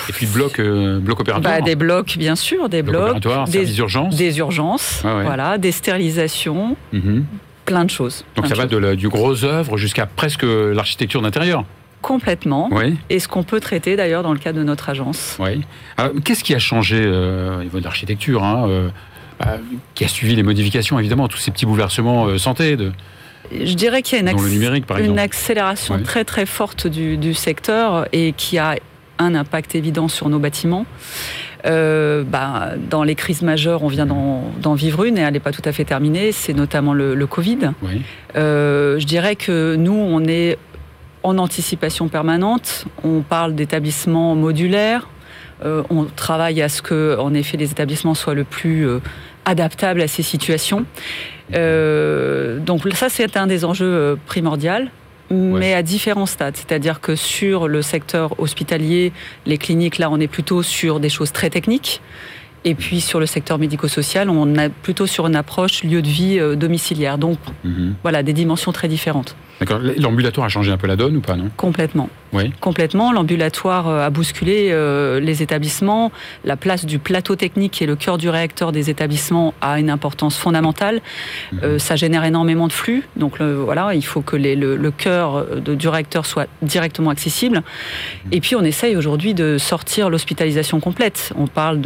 et 0.10 0.14
puis 0.14 0.28
blocs 0.28 0.60
euh, 0.60 1.00
bloc 1.00 1.20
opératoires 1.22 1.56
bah, 1.56 1.62
Des 1.62 1.76
blocs, 1.76 2.18
bien 2.20 2.36
sûr, 2.36 2.70
des 2.70 2.84
blocs. 2.84 3.18
des 3.50 3.80
urgences. 3.80 4.16
Des 4.16 4.38
urgences, 4.38 5.02
voilà, 5.02 5.58
des 5.58 5.72
stérilisations, 5.72 6.76
mhm. 6.94 7.26
Plein 7.68 7.86
de 7.86 7.92
choses. 7.92 8.26
Donc 8.36 8.48
ça 8.48 8.56
va 8.56 8.66
de 8.66 8.96
du 8.96 9.10
gros 9.10 9.44
œuvre 9.44 9.78
jusqu'à 9.78 10.08
presque 10.08 10.44
l'architecture 10.44 11.22
d'intérieur 11.22 11.66
complètement. 12.02 12.70
Et 13.10 13.20
ce 13.20 13.28
qu'on 13.28 13.44
peut 13.44 13.60
traiter 13.60 13.96
d'ailleurs 13.96 14.24
dans 14.24 14.34
le 14.34 14.40
cas 14.40 14.54
de 14.54 14.64
notre 14.64 14.90
agence. 14.90 15.38
Oui. 15.40 15.62
Qu'est-ce 16.24 16.44
qui 16.44 16.56
a 16.56 16.60
changé 16.60 17.02
euh, 17.04 17.60
au 17.60 17.64
niveau 17.64 17.80
de 17.80 17.84
l'architecture 17.84 18.44
hein, 18.44 18.66
euh, 18.70 18.90
bah, 19.40 19.58
Qui 19.94 20.06
a 20.06 20.08
suivi 20.08 20.36
les 20.36 20.44
modifications, 20.44 20.98
évidemment, 21.00 21.28
tous 21.28 21.38
ces 21.38 21.52
petits 21.52 21.66
bouleversements 21.66 22.28
euh, 22.28 22.38
santé 22.38 22.78
de, 22.78 22.92
Je 23.52 23.74
dirais 23.74 24.02
qu'il 24.02 24.18
y 24.18 24.28
a 24.28 24.32
une, 24.32 25.04
une 25.04 25.20
accélération 25.20 26.02
très 26.02 26.24
très 26.24 26.46
forte 26.46 26.88
du, 26.88 27.34
secteur 27.34 28.08
et 28.14 28.34
qui 28.34 28.58
a 28.58 28.76
un 29.20 29.36
impact 29.36 29.76
évident 29.76 30.08
sur 30.08 30.30
nos 30.30 30.40
bâtiments. 30.40 30.86
Euh, 31.66 32.24
bah, 32.24 32.74
dans 32.90 33.04
les 33.04 33.16
crises 33.16 33.42
majeures, 33.42 33.84
on 33.84 33.88
vient 33.88 34.06
d'en 34.06 34.74
vivre 34.74 35.04
une 35.04 35.18
et 35.18 35.22
elle 35.22 35.34
n'est 35.34 35.40
pas 35.40 35.52
tout 35.52 35.62
à 35.66 35.72
fait 35.72 35.86
terminée, 35.86 36.32
c'est 36.32 36.54
notamment 36.54 36.94
le, 36.94 37.28
Covid. 37.28 37.72
Euh, 38.36 39.00
je 39.00 39.06
dirais 39.06 39.36
que 39.36 39.76
nous, 39.76 39.94
on 39.94 40.24
est 40.26 40.58
en 41.24 41.38
anticipation 41.38 42.08
permanente, 42.08 42.86
on 43.04 43.22
parle 43.22 43.56
d'établissements 43.56 44.36
modulaires, 44.36 45.10
euh, 45.66 45.84
on 45.90 46.06
travaille 46.06 46.62
à 46.62 46.70
ce 46.70 46.82
que, 46.82 47.18
en 47.20 47.34
effet, 47.34 47.58
les 47.58 47.72
établissements 47.72 48.14
soient 48.14 48.36
le 48.36 48.44
plus 48.44 48.88
adaptables 49.46 50.02
à 50.02 50.08
ces 50.08 50.24
situations. 50.24 50.86
donc 51.52 52.88
ça, 52.94 53.10
c'est 53.10 53.36
un 53.36 53.48
des 53.48 53.66
enjeux 53.66 54.18
primordiaux 54.26 54.88
mais 55.30 55.74
à 55.74 55.84
différents 55.84 56.26
stades. 56.26 56.56
C'est-à-dire 56.56 57.02
que 57.02 57.16
sur 57.16 57.68
le 57.68 57.82
secteur 57.82 58.40
hospitalier, 58.40 59.12
les 59.46 59.58
cliniques, 59.58 59.98
là, 59.98 60.10
on 60.10 60.20
est 60.20 60.28
plutôt 60.28 60.64
sur 60.64 61.00
des 61.00 61.10
choses 61.10 61.32
très 61.32 61.50
techniques. 61.50 62.02
Et 62.66 62.76
puis 62.76 63.02
sur 63.02 63.20
le 63.20 63.26
secteur 63.26 63.60
médico-social, 63.60 64.30
on 64.30 64.56
est 64.56 64.70
plutôt 64.70 65.08
sur 65.08 65.28
une 65.28 65.36
approche 65.36 65.84
lieu 65.84 66.02
de 66.02 66.08
vie 66.08 66.40
euh, 66.40 66.56
domiciliaire. 66.56 67.18
Donc 67.18 67.38
mhm. 67.64 67.96
voilà, 68.02 68.24
des 68.24 68.34
dimensions 68.34 68.72
très 68.72 68.88
différentes. 68.88 69.36
D'accord. 69.60 69.80
L'ambulatoire 69.98 70.46
a 70.46 70.50
changé 70.50 70.72
un 70.72 70.78
peu 70.78 70.88
la 70.88 70.96
donne 70.96 71.18
ou 71.18 71.22
pas, 71.22 71.36
non? 71.36 71.50
Complètement. 71.58 72.10
Oui. 72.34 72.52
Complètement. 72.60 73.12
L'ambulatoire 73.12 73.88
euh, 73.88 74.06
a 74.06 74.10
bousculé 74.10 74.70
euh, 74.72 75.20
les 75.20 75.42
établissements. 75.42 76.12
La 76.46 76.58
place 76.58 76.86
du 76.86 77.00
plateau 77.00 77.36
technique, 77.36 77.74
qui 77.74 77.84
est 77.84 77.88
le 77.88 77.96
cœur 77.96 78.18
du 78.18 78.30
réacteur 78.30 78.72
des 78.72 78.90
établissements, 78.90 79.54
a 79.62 79.80
une 79.80 79.90
importance 79.90 80.38
fondamentale. 80.38 81.02
Mhm. 81.52 81.60
Euh, 81.64 81.80
ça 81.80 81.96
génère 81.96 82.24
énormément 82.24 82.68
de 82.68 82.74
flux. 82.74 83.04
Donc 83.16 83.42
voilà, 83.42 83.94
il 83.94 84.06
faut 84.06 84.22
que 84.22 84.36
le, 84.36 84.92
cœur 84.92 85.46
du 85.62 85.88
réacteur 85.88 86.26
soit 86.26 86.48
directement 86.62 87.10
accessible. 87.10 87.58
Mhm. 87.58 88.34
Et 88.34 88.42
puis 88.42 88.56
on 88.56 88.64
essaye 88.64 88.96
aujourd'hui 88.96 89.34
de 89.34 89.58
sortir 89.58 90.10
l'hospitalisation 90.10 90.80
complète. 90.80 91.34
On 91.38 91.48
parle 91.48 91.82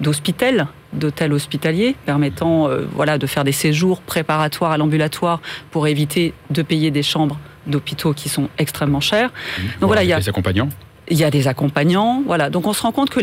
d'hospital 0.00 0.66
d'hôtels 0.94 1.32
hospitaliers 1.32 1.96
permettant 2.06 2.68
euh, 2.68 2.86
voilà, 2.92 3.18
de 3.18 3.26
faire 3.26 3.44
des 3.44 3.52
séjours 3.52 4.00
préparatoires 4.00 4.72
à 4.72 4.78
l'ambulatoire 4.78 5.40
pour 5.70 5.86
éviter 5.86 6.34
de 6.50 6.62
payer 6.62 6.90
des 6.90 7.02
chambres 7.02 7.38
d'hôpitaux 7.66 8.12
qui 8.12 8.28
sont 8.28 8.48
extrêmement 8.58 9.00
chères. 9.00 9.30
Mmh. 9.30 9.62
Donc 9.80 9.88
voilà, 9.88 10.04
il 10.04 10.08
y 10.08 10.12
a 10.12 10.20
des 10.20 10.28
accompagnants 10.28 10.68
il 11.10 11.18
y 11.18 11.24
a 11.24 11.30
des 11.30 11.48
accompagnants, 11.48 12.22
voilà. 12.26 12.48
Donc 12.48 12.66
on 12.66 12.72
se 12.72 12.80
rend 12.82 12.92
compte 12.92 13.10
que 13.10 13.20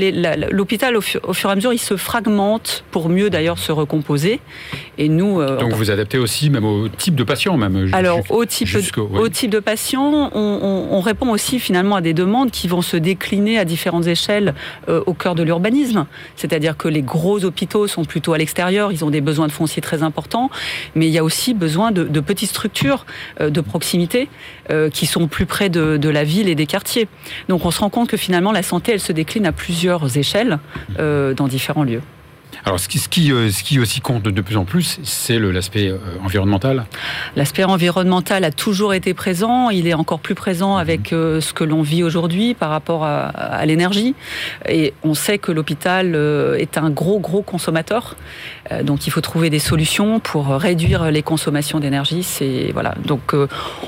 l'hôpital, 0.52 0.96
au, 0.96 1.02
fur 1.02 1.22
et 1.24 1.52
à 1.52 1.56
mesure, 1.56 1.74
il 1.74 1.80
se 1.80 1.98
fragmente 1.98 2.84
pour 2.92 3.10
mieux 3.10 3.32
d'ailleurs 3.32 3.58
se 3.58 3.72
recomposer. 3.72 4.40
Et 5.00 5.10
nous. 5.10 5.42
Euh, 5.42 5.58
Donc 5.58 5.72
vous 5.72 5.78
vous 5.78 5.92
adaptez 5.92 6.20
aussi 6.20 6.52
même 6.52 6.64
au 6.64 6.88
type 6.90 7.16
de 7.16 7.24
patient, 7.24 7.58
même. 7.58 7.90
Alors 7.94 8.20
au 8.30 8.46
type, 8.46 8.70
au 9.14 9.30
type 9.30 9.50
de 9.50 9.60
patient, 9.60 10.30
on, 10.34 11.02
répond 11.02 11.32
aussi 11.32 11.60
finalement 11.60 11.96
à 11.96 12.02
des 12.02 12.14
demandes 12.14 12.52
qui 12.52 12.68
vont 12.68 12.84
se 12.84 12.96
décliner 12.96 13.58
à 13.58 13.66
différentes 13.66 14.06
échelles 14.06 14.54
euh, 14.88 15.02
au 15.08 15.16
cœur 15.16 15.34
de 15.34 15.42
l'urbanisme. 15.42 16.06
C'est-à-dire 16.36 16.78
que 16.78 16.88
les 16.88 17.02
gros 17.02 17.44
hôpitaux 17.44 17.88
sont 17.88 18.06
plutôt 18.06 18.34
à 18.34 18.38
l'extérieur, 18.38 18.92
ils 18.92 19.04
ont 19.04 19.10
des 19.10 19.22
besoins 19.22 19.48
de 19.48 19.52
foncier 19.52 19.82
très 19.82 20.04
importants, 20.04 20.52
mais 20.94 21.08
il 21.08 21.12
y 21.12 21.18
a 21.18 21.24
aussi 21.24 21.56
besoin 21.56 21.92
de, 21.92 22.20
petites 22.20 22.50
structures 22.50 23.08
euh, 23.40 23.50
de 23.50 23.62
proximité 23.62 24.30
qui 24.94 25.06
sont 25.06 25.28
plus 25.28 25.46
près 25.46 25.68
de, 25.68 25.98
de, 25.98 26.08
la 26.08 26.24
ville 26.24 26.48
et 26.48 26.56
des 26.56 26.66
quartiers. 26.66 27.10
Donc 27.50 27.66
on 27.66 27.71
on 27.72 27.74
se 27.74 27.80
rend 27.80 27.90
compte 27.90 28.10
que 28.10 28.18
finalement 28.18 28.52
la 28.52 28.64
santé, 28.64 28.92
elle 28.92 29.00
se 29.00 29.14
décline 29.14 29.46
à 29.46 29.54
plusieurs 29.54 30.18
échelles 30.18 30.60
euh, 31.00 31.34
dans 31.34 31.48
différents 31.48 31.86
lieux. 31.86 32.02
Alors, 32.66 32.80
ce 32.80 32.88
qui, 32.88 33.00
ce 33.00 33.10
qui, 33.10 33.32
euh, 33.32 33.50
ce 33.50 33.64
qui 33.64 33.80
aussi 33.80 34.02
compte 34.02 34.24
de 34.24 34.42
plus 34.42 34.58
en 34.58 34.66
plus, 34.66 35.00
c'est 35.04 35.40
l'aspect 35.40 35.90
euh, 35.90 35.98
environnemental. 36.24 36.86
L'aspect 37.36 37.64
environnemental 37.64 38.44
a 38.44 38.52
toujours 38.52 38.94
été 38.94 39.14
présent. 39.14 39.70
Il 39.70 39.88
est 39.88 39.94
encore 39.94 40.20
plus 40.20 40.36
présent 40.36 40.78
avec 40.78 41.12
euh, 41.12 41.42
ce 41.42 41.54
que 41.54 41.64
l'on 41.64 41.82
vit 41.82 42.04
aujourd'hui 42.04 42.54
par 42.54 42.70
rapport 42.70 43.04
à, 43.04 43.66
l'énergie. 43.66 44.16
Et 44.68 44.94
on 45.04 45.14
sait 45.14 45.38
que 45.38 45.52
l'hôpital 45.52 46.16
est 46.58 46.78
un 46.78 46.90
gros, 46.90 47.20
gros 47.20 47.42
consommateur. 47.42 48.16
Donc, 48.84 49.06
il 49.06 49.12
faut 49.12 49.22
trouver 49.22 49.50
des 49.50 49.60
solutions 49.60 50.20
pour 50.20 50.48
réduire 50.48 51.12
les 51.12 51.22
consommations 51.22 51.80
d'énergie. 51.80 52.24
C'est 52.24 52.72
voilà. 52.74 52.96
Donc, 53.06 53.34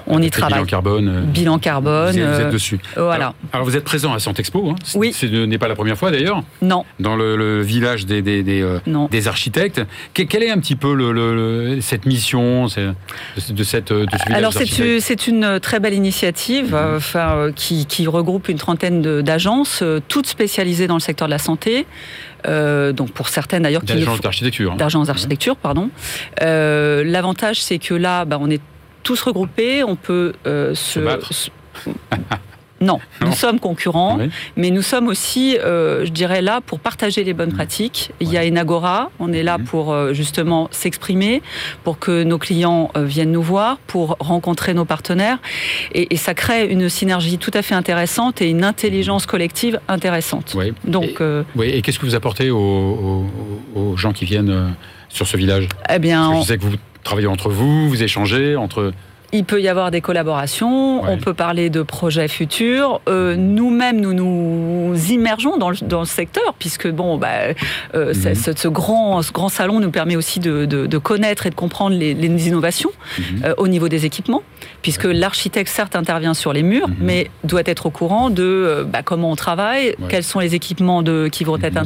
on 0.07 0.21
y 0.21 0.29
travaille. 0.29 0.53
Bilan 0.53 0.65
carbone. 0.65 1.21
Bilan 1.25 1.59
carbone. 1.59 2.11
Vous 2.11 2.19
êtes, 2.19 2.51
dessus. 2.51 2.79
Voilà. 2.95 3.33
Alors, 3.51 3.65
vous 3.65 3.75
êtes 3.75 3.83
présent 3.83 4.13
à 4.13 4.19
Santexpo. 4.19 4.69
Hein. 4.69 4.75
Oui. 4.95 5.13
Ce 5.13 5.25
n'est 5.25 5.57
pas 5.57 5.67
la 5.67 5.75
première 5.75 5.97
fois 5.97 6.11
d'ailleurs. 6.11 6.43
Non. 6.61 6.85
Dans 6.99 7.15
le, 7.15 7.61
village 7.61 8.05
des 8.05 8.21
euh, 8.63 9.07
des, 9.11 9.27
architectes. 9.27 9.81
quelle 10.13 10.43
est 10.43 10.49
un 10.49 10.59
petit 10.59 10.75
peu 10.75 10.93
le, 10.93 11.79
cette 11.81 12.05
mission 12.05 12.65
de, 12.65 13.63
cette 13.63 13.93
de 13.93 14.07
ce 14.11 14.33
Alors 14.33 14.53
c'est 14.53 15.27
une 15.27 15.59
très 15.59 15.79
belle 15.79 15.93
initiative 15.93 16.71
mhm. 16.71 16.75
euh, 16.75 16.97
enfin, 16.97 17.51
qui, 17.55 18.07
regroupe 18.07 18.49
une 18.49 18.57
trentaine 18.57 19.21
d'agences, 19.21 19.81
euh, 19.81 19.99
toutes 20.07 20.27
spécialisées 20.27 20.87
dans 20.87 20.95
le 20.95 20.99
secteur 20.99 21.27
de 21.27 21.31
la 21.31 21.39
santé. 21.39 21.85
donc 22.45 23.11
pour 23.11 23.29
certaines 23.29 23.63
d'ailleurs 23.63 23.83
d'agences 23.83 24.21
d'architecture. 24.21 24.73
Hein. 24.73 24.77
D'agences 24.77 25.07
d'architecture, 25.07 25.55
pardon. 25.55 25.89
L'avantage 26.41 27.61
c'est 27.61 27.79
que 27.79 27.93
là, 27.93 28.25
bah, 28.25 28.37
on 28.39 28.49
est 28.49 28.61
tous 29.03 29.21
regroupés, 29.21 29.83
on 29.83 29.95
peut 29.95 30.33
se, 30.45 30.73
se 30.73 31.49
Non, 32.83 32.99
nous 33.21 33.31
sommes 33.31 33.59
concurrents, 33.59 34.19
mais 34.57 34.69
nous 34.69 34.81
sommes 34.81 35.07
aussi, 35.07 35.57
euh, 35.57 36.05
je 36.05 36.11
dirais, 36.11 36.41
là 36.41 36.59
pour 36.61 36.79
partager 36.79 37.23
les 37.23 37.33
bonnes 37.33 37.49
mmh. 37.49 37.55
pratiques. 37.55 38.11
Il 38.19 38.31
y 38.31 38.37
a 38.37 38.43
une 38.43 38.57
agora, 38.57 39.09
on 39.19 39.31
est 39.31 39.43
là 39.43 39.57
mmh. 39.57 39.63
pour 39.63 39.93
euh, 39.93 40.13
justement 40.13 40.67
s'exprimer, 40.71 41.41
pour 41.85 41.97
que 41.97 42.23
nos 42.23 42.37
clients 42.37 42.91
euh, 42.97 43.05
viennent 43.05 43.31
nous 43.31 43.41
voir, 43.41 43.77
pour 43.87 44.17
rencontrer 44.19 44.73
nos 44.73 44.85
partenaires. 44.85 45.37
Et, 45.93 46.13
ça 46.23 46.33
crée 46.33 46.67
une 46.67 46.87
synergie 46.87 47.37
tout 47.37 47.51
à 47.53 47.61
fait 47.61 47.75
intéressante 47.75 48.41
et 48.41 48.49
une 48.49 48.63
intelligence 48.63 49.25
collective 49.25 49.79
intéressante. 49.89 50.53
Oui. 50.55 50.73
Donc, 50.85 51.21
et, 51.61 51.77
et 51.77 51.81
qu'est-ce 51.81 51.99
que 51.99 52.05
vous 52.05 52.15
apportez 52.15 52.49
aux, 52.49 53.25
gens 53.97 54.13
qui 54.13 54.23
viennent 54.23 54.73
sur 55.09 55.27
ce 55.27 55.35
village? 55.35 55.67
Eh 55.89 55.99
bien, 55.99 56.39
je 56.39 56.45
sais 56.45 56.57
que 56.57 56.63
vous 56.63 56.75
travaillez 57.03 57.27
entre 57.27 57.49
vous, 57.49 57.89
vous 57.89 58.03
échangez 58.03 58.55
entre 58.55 58.93
il 59.33 59.45
peut 59.45 59.61
y 59.61 59.67
avoir 59.67 59.89
des 59.89 59.99
collaborations, 59.99 61.03
on 61.03 61.17
peut 61.17 61.33
parler 61.33 61.71
de 61.71 61.81
projets 61.81 62.27
futurs. 62.27 63.01
Euh, 63.09 63.35
nous-mêmes, 63.35 63.99
nous 63.99 64.13
nous 64.13 64.95
immergeons 65.11 65.57
dans 65.57 65.71
le, 65.71 65.77
dans 65.81 66.01
le 66.01 66.05
secteur, 66.05 66.53
puisque 66.59 66.87
bon, 66.87 67.17
bah, 67.17 67.29
euh, 67.95 68.13
mhm. 68.13 68.35
ce, 68.35 68.67
grand, 68.67 69.23
ce 69.23 69.31
grand 69.31 69.49
salon 69.49 69.79
nous 69.79 69.89
permet 69.89 70.15
aussi 70.15 70.39
de, 70.39 70.65
de, 70.65 70.97
connaître 70.99 71.47
et 71.47 71.49
de 71.49 71.55
comprendre 71.55 71.95
les, 71.95 72.13
les 72.13 72.47
innovations 72.47 72.91
mhm. 73.17 73.25
euh, 73.43 73.53
au 73.57 73.67
niveau 73.67 73.89
des 73.89 74.05
équipements, 74.05 74.43
puisque 74.81 75.05
l'architecte, 75.05 75.69
certes, 75.69 75.95
intervient 75.95 76.33
sur 76.33 76.53
les 76.53 76.63
murs, 76.63 76.87
mhm. 76.87 76.95
mais 76.99 77.31
doit 77.43 77.63
être 77.65 77.85
au 77.85 77.89
courant 77.89 78.29
de 78.29 78.85
bah, 78.87 79.01
comment 79.03 79.31
on 79.31 79.35
travaille, 79.35 79.95
quels 80.09 80.23
sont 80.23 80.39
les 80.39 80.55
équipements 80.55 81.03
de, 81.03 81.27
qui 81.31 81.43
vont 81.43 81.57
être 81.61 81.77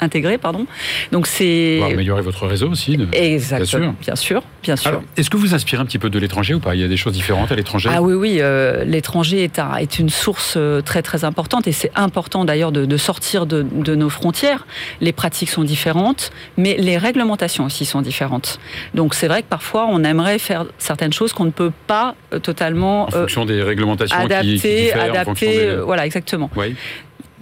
intégrés. 0.00 0.38
Pardon. 0.38 0.66
Donc 1.12 1.26
c'est... 1.26 1.80
améliorer 1.82 2.22
votre 2.22 2.46
réseau 2.46 2.70
aussi. 2.70 2.98
Exactement, 3.12 3.94
bien 4.00 4.16
sûr. 4.16 4.42
Bien 4.62 4.76
sûr. 4.76 5.02
Est-ce 5.16 5.30
que 5.30 5.36
vous 5.36 5.54
inspirez 5.54 5.82
un 5.82 5.86
petit 5.86 5.98
peu 5.98 6.10
de 6.10 6.18
l'étranger 6.18 6.54
il 6.74 6.80
y 6.80 6.84
a 6.84 6.88
des 6.88 6.96
choses 6.96 7.12
différentes 7.12 7.52
à 7.52 7.54
l'étranger? 7.54 7.90
Ah 7.92 8.02
oui, 8.02 8.14
oui. 8.14 8.38
Euh, 8.40 8.84
l'étranger 8.84 9.44
est, 9.44 9.60
est, 9.80 9.98
une 9.98 10.08
source 10.10 10.54
euh, 10.56 10.80
très, 10.80 11.02
très 11.02 11.24
importante 11.24 11.66
et 11.66 11.72
c'est 11.72 11.90
important 11.94 12.44
d'ailleurs 12.44 12.72
de, 12.72 12.96
sortir 12.96 13.46
de, 13.46 13.62
nos 13.94 14.10
frontières. 14.10 14.66
Les 15.00 15.12
pratiques 15.12 15.50
sont 15.50 15.64
différentes, 15.64 16.30
mais 16.56 16.76
les 16.78 16.98
réglementations 16.98 17.64
aussi 17.64 17.84
sont 17.84 18.02
différentes. 18.02 18.58
Donc 18.94 19.14
c'est 19.14 19.28
vrai 19.28 19.42
que 19.42 19.48
parfois 19.48 19.86
on 19.88 20.04
aimerait 20.04 20.38
faire 20.38 20.66
certaines 20.78 21.12
choses 21.12 21.32
qu'on 21.32 21.44
ne 21.44 21.50
peut 21.50 21.72
pas 21.86 21.87
euh, 22.32 22.38
totalement. 22.38 23.04
En 23.04 23.10
fonction 23.10 23.44
des 23.44 23.62
réglementations 23.62 24.16
adapter, 24.16 24.56
qui, 24.58 24.92
adapter, 24.92 25.76
voilà, 25.76 26.06
exactement. 26.06 26.50
Oui. 26.56 26.74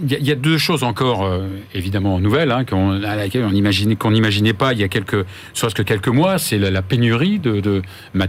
Il 0.02 0.12
y, 0.12 0.30
a 0.30 0.34
deux 0.34 0.58
choses 0.58 0.84
encore 0.84 1.24
euh, 1.24 1.46
évidemment 1.72 2.20
nouvelles 2.20 2.50
hein, 2.50 2.66
à 3.02 3.16
laquelle 3.16 3.44
on 3.44 3.52
imaginait 3.52 3.96
qu'on 3.96 4.10
n'imaginait 4.10 4.52
pas 4.52 4.74
il 4.74 4.78
y 4.78 4.84
a 4.84 4.88
quelques, 4.88 5.24
soit 5.54 5.72
que 5.72 5.82
quelques 5.82 6.08
mois, 6.08 6.38
c'est 6.38 6.58
la, 6.58 6.82
pénurie 6.82 7.38
de, 7.38 7.80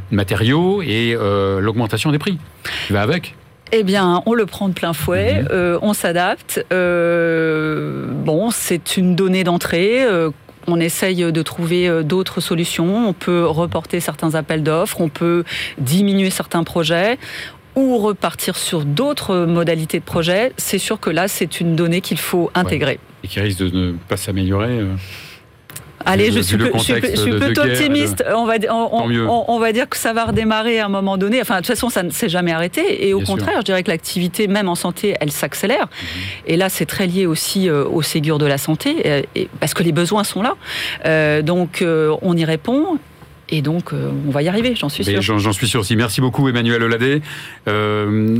matériaux 0.09 0.81
et 0.81 1.13
euh, 1.13 1.59
l'augmentation 1.59 2.09
des 2.13 2.19
prix. 2.19 2.37
Qui 2.87 2.93
va 2.93 3.01
avec? 3.01 3.35
Eh 3.73 3.83
bien, 3.83 4.23
on 4.25 4.33
le 4.33 4.45
prend 4.45 4.69
de 4.69 4.73
plein 4.73 4.93
fouet, 4.93 5.41
mhm. 5.41 5.47
euh, 5.51 5.79
on 5.81 5.91
s'adapte. 5.93 6.65
bon, 6.71 8.49
c'est 8.49 8.95
une 8.95 9.15
donnée 9.17 9.43
d'entrée 9.43 10.05
on 10.67 10.79
essaye 10.79 11.31
de 11.31 11.41
trouver 11.41 12.03
d'autres 12.03 12.41
solutions. 12.41 13.07
On 13.07 13.13
peut 13.13 13.45
reporter 13.45 13.99
certains 13.99 14.35
appels 14.35 14.63
d'offres, 14.63 15.01
on 15.01 15.09
peut 15.09 15.43
diminuer 15.77 16.29
certains 16.29 16.63
projets 16.63 17.17
ou 17.77 17.97
repartir 17.99 18.57
sur 18.57 18.83
d'autres 18.83 19.45
modalités 19.45 19.99
de 19.99 20.03
projet, 20.03 20.51
c'est 20.57 20.79
sûr 20.79 20.99
que 20.99 21.11
là, 21.11 21.27
c'est 21.27 21.61
une 21.61 21.75
donnée 21.75 22.01
qu'il 22.01 22.17
faut 22.17 22.49
intégrer. 22.55 22.99
Et 23.23 23.27
qui 23.27 23.39
risque 23.39 23.59
de 23.59 23.69
ne 23.69 23.91
pas 23.91 24.17
s'améliorer 24.17 24.79
euh, 24.79 24.95
Allez, 26.05 26.31
je 26.31 26.39
suis, 26.39 26.57
plutôt 26.57 27.61
optimiste. 27.61 28.23
On 28.33 28.45
va, 28.45 28.55
on, 28.69 29.59
va 29.59 29.71
dire 29.71 29.89
que 29.89 29.97
ça 29.97 30.13
va 30.13 30.25
redémarrer 30.25 30.79
à 30.79 30.85
un 30.85 30.89
moment 30.89 31.17
donné. 31.17 31.41
Enfin, 31.41 31.55
de 31.55 31.59
toute 31.59 31.67
façon, 31.67 31.89
ça 31.89 32.03
ne 32.03 32.11
s'est 32.11 32.29
jamais 32.29 32.51
arrêté. 32.51 33.07
Et 33.07 33.13
au 33.13 33.21
contraire, 33.21 33.57
je 33.59 33.65
dirais 33.65 33.83
que 33.83 33.91
l'activité, 33.91 34.47
même 34.47 34.69
en 34.69 34.75
santé, 34.75 35.15
elle 35.19 35.31
s'accélère. 35.31 35.87
Mhm. 35.87 36.21
Et 36.47 36.57
là, 36.57 36.69
c'est 36.69 36.85
très 36.85 37.07
lié 37.07 37.25
aussi 37.25 37.69
euh, 37.69 37.83
au 37.85 38.01
Ségur 38.01 38.37
de 38.37 38.45
la 38.45 38.57
santé, 38.57 39.25
parce 39.59 39.73
que 39.73 39.83
les 39.83 39.91
besoins 39.91 40.23
sont 40.23 40.41
là. 40.41 40.55
Euh, 41.05 41.41
donc, 41.41 41.83
on 41.83 42.37
y 42.37 42.45
répond 42.45 42.97
Et 43.49 43.61
donc, 43.61 43.93
on 43.93 44.31
va 44.31 44.41
y 44.41 44.47
arriver, 44.47 44.75
j'en 44.75 44.89
suis 44.89 45.03
sûr. 45.03 45.21
J'en 45.21 45.53
suis 45.53 45.67
sûr 45.67 45.79
aussi. 45.79 45.95
Merci 45.95 46.21
beaucoup, 46.21 46.47
Emmanuel 46.49 46.83
Oladé, 46.83 47.21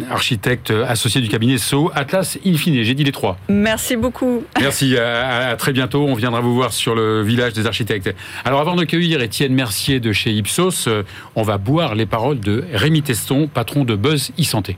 architecte 0.10 0.72
associé 0.72 1.22
du 1.22 1.30
cabinet 1.30 1.58
SO 1.58 1.92
Atlas 1.96 2.38
Infine. 2.46 2.84
J'ai 2.84 2.94
dit 2.94 3.04
les 3.04 3.12
trois. 3.12 3.38
Merci 3.50 3.96
beaucoup. 3.96 4.44
Merci. 4.60 4.98
À, 4.98 5.56
très 5.58 5.74
bientôt. 5.74 6.06
On 6.06 6.16
viendra 6.16 6.42
vous 6.42 6.54
voir 6.54 6.74
sur 6.74 6.96
le 6.96 7.22
village 7.22 7.54
des 7.54 7.66
architectes. 7.66 8.14
Alors, 8.46 8.60
avant 8.60 8.76
d'accueillir 8.76 9.22
Étienne 9.22 9.54
Mercier 9.54 10.00
de 10.00 10.12
chez 10.12 10.32
Ipsos, 10.32 10.90
on 11.36 11.44
va 11.44 11.58
boire 11.58 11.96
les 11.96 12.06
paroles 12.06 12.40
de 12.40 12.66
Rémi 12.74 13.02
Teston, 13.02 13.48
patron 13.48 13.86
de 13.86 13.96
Buzz 13.96 14.32
e-santé. 14.40 14.78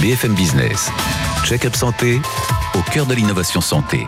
BFM 0.00 0.34
Business. 0.34 0.92
Check-up 1.44 1.74
santé 1.74 2.20
au 2.74 2.82
cœur 2.92 3.06
de 3.06 3.14
l'innovation 3.14 3.60
santé. 3.60 4.06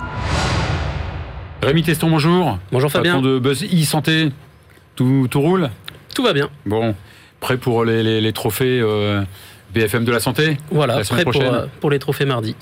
Rémi 1.62 1.82
Teston, 1.82 2.08
bonjour. 2.08 2.58
Bonjour 2.72 2.90
Fabien. 2.90 3.16
Patron 3.16 3.28
de 3.28 3.38
Buzz 3.38 3.64
e-santé. 3.64 4.30
Tout, 4.96 5.28
tout, 5.30 5.42
roule? 5.42 5.68
Tout 6.14 6.22
va 6.22 6.32
bien. 6.32 6.48
Bon, 6.64 6.94
prêt 7.38 7.58
pour 7.58 7.84
les, 7.84 8.32
trophées 8.32 8.80
euh, 8.82 9.22
BFM 9.74 10.06
de 10.06 10.12
la 10.12 10.20
santé? 10.20 10.56
Voilà, 10.70 11.00
prêt 11.00 11.22
euh, 11.26 11.66
pour, 11.80 11.90
les 11.90 11.98
trophées 11.98 12.24
mardi. 12.24 12.56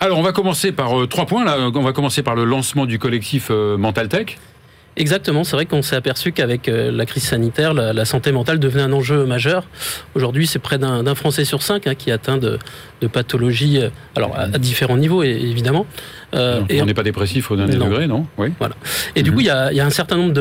Alors, 0.00 0.18
on 0.18 0.22
va 0.22 0.32
commencer 0.32 0.72
par 0.72 1.00
euh, 1.00 1.06
trois 1.06 1.26
points. 1.26 1.44
Là. 1.44 1.70
On 1.72 1.82
va 1.82 1.92
commencer 1.92 2.24
par 2.24 2.34
le 2.34 2.44
lancement 2.44 2.86
du 2.86 2.98
collectif 2.98 3.50
Mental 3.50 4.08
Tech. 4.08 4.36
Exactement, 4.96 5.42
c'est 5.42 5.56
vrai 5.56 5.64
qu'on 5.64 5.80
s'est 5.80 5.96
aperçu 5.96 6.32
qu'avec 6.32 6.66
la 6.66 7.06
crise 7.06 7.22
sanitaire, 7.22 7.72
la, 7.72 8.04
santé 8.04 8.30
mentale 8.30 8.58
devenait 8.58 8.82
un 8.82 8.92
enjeu 8.92 9.24
majeur. 9.24 9.66
Aujourd'hui, 10.14 10.46
c'est 10.46 10.58
près 10.58 10.76
d'un 10.76 11.14
Français 11.14 11.46
sur 11.46 11.62
cinq 11.62 11.86
hein, 11.86 11.94
qui 11.94 12.10
est 12.10 12.12
atteint 12.12 12.36
de, 12.36 12.58
pathologies, 13.10 13.78
euh, 13.78 13.88
alors 14.16 14.36
à, 14.36 14.48
différents 14.58 14.98
niveaux 14.98 15.22
évidemment. 15.22 15.86
Euh, 16.34 16.62
on 16.70 16.86
n'est 16.86 16.94
pas 16.94 17.02
dépressif 17.02 17.50
au 17.50 17.56
dernier 17.56 17.76
degré, 17.76 18.06
non 18.06 18.26
Oui. 18.38 18.48
Voilà. 18.58 18.74
Et 19.16 19.22
du 19.22 19.30
mhm. 19.30 19.36
coup, 19.36 19.40
il 19.42 19.46
y, 19.46 19.50
a, 19.50 19.84
un 19.84 19.90
certain 19.90 20.16
nombre 20.16 20.32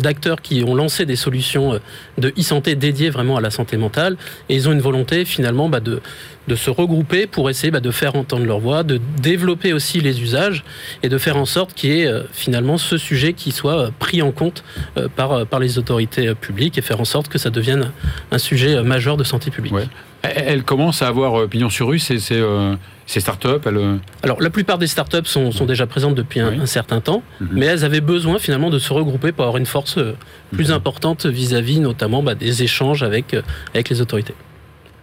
d'acteurs 0.00 0.40
qui 0.40 0.62
ont 0.64 0.74
lancé 0.74 1.06
des 1.06 1.16
solutions 1.16 1.80
de 2.18 2.32
e-santé 2.38 2.74
dédiées 2.74 3.10
vraiment 3.10 3.36
à 3.36 3.40
la 3.40 3.50
santé 3.50 3.76
mentale, 3.76 4.16
et 4.48 4.54
ils 4.54 4.68
ont 4.68 4.72
une 4.72 4.80
volonté 4.80 5.24
finalement 5.24 5.68
bah, 5.68 5.80
de, 5.80 6.00
de 6.48 6.56
se 6.56 6.70
regrouper 6.70 7.26
pour 7.26 7.50
essayer 7.50 7.70
bah, 7.70 7.80
de 7.80 7.90
faire 7.90 8.16
entendre 8.16 8.44
leur 8.44 8.58
voix, 8.58 8.82
de 8.82 9.00
développer 9.20 9.72
aussi 9.72 10.00
les 10.00 10.20
usages 10.20 10.64
et 11.02 11.08
de 11.08 11.18
faire 11.18 11.36
en 11.36 11.44
sorte 11.44 11.74
qu'il 11.74 11.90
y 11.90 12.00
ait 12.00 12.06
euh, 12.06 12.22
finalement 12.32 12.78
ce 12.78 12.98
sujet 12.98 13.32
qui 13.32 13.52
soit 13.52 13.78
euh, 13.78 13.90
pris 13.98 14.22
en 14.22 14.32
compte 14.32 14.64
euh, 14.96 15.08
par, 15.14 15.46
par 15.46 15.60
les 15.60 15.78
autorités 15.78 16.34
publiques 16.34 16.78
et 16.78 16.82
faire 16.82 17.00
en 17.00 17.04
sorte 17.04 17.28
que 17.28 17.38
ça 17.38 17.50
devienne 17.50 17.90
un 18.30 18.38
sujet 18.38 18.82
majeur 18.82 19.16
de 19.16 19.24
santé 19.24 19.50
publique. 19.50 19.74
Elle 20.22 20.62
commence 20.62 21.02
à 21.02 21.08
avoir 21.08 21.48
pignon 21.48 21.68
sur 21.68 21.88
rue, 21.88 21.98
ces, 21.98 22.18
ces, 22.18 23.20
startups 23.20 23.48
Alors, 24.22 24.40
la 24.40 24.50
plupart 24.50 24.78
des 24.78 24.86
startups 24.86 25.24
sont, 25.24 25.50
sont 25.50 25.66
déjà 25.66 25.86
présentes 25.86 26.14
depuis 26.14 26.40
un, 26.40 26.64
certain 26.66 27.00
temps, 27.00 27.22
mhm. 27.40 27.48
mais 27.52 27.66
elles 27.66 27.84
avaient 27.84 28.00
besoin 28.00 28.38
finalement 28.38 28.70
de 28.70 28.78
se 28.78 28.92
regrouper 28.92 29.32
pour 29.32 29.44
avoir 29.44 29.56
une 29.56 29.66
force 29.66 29.98
plus 30.52 30.68
mhm. 30.68 30.74
importante 30.74 31.26
vis-à-vis 31.26 31.80
notamment 31.80 32.22
bah, 32.22 32.36
des 32.36 32.62
échanges 32.62 33.02
avec, 33.02 33.36
avec 33.74 33.88
les 33.88 34.00
autorités. 34.00 34.34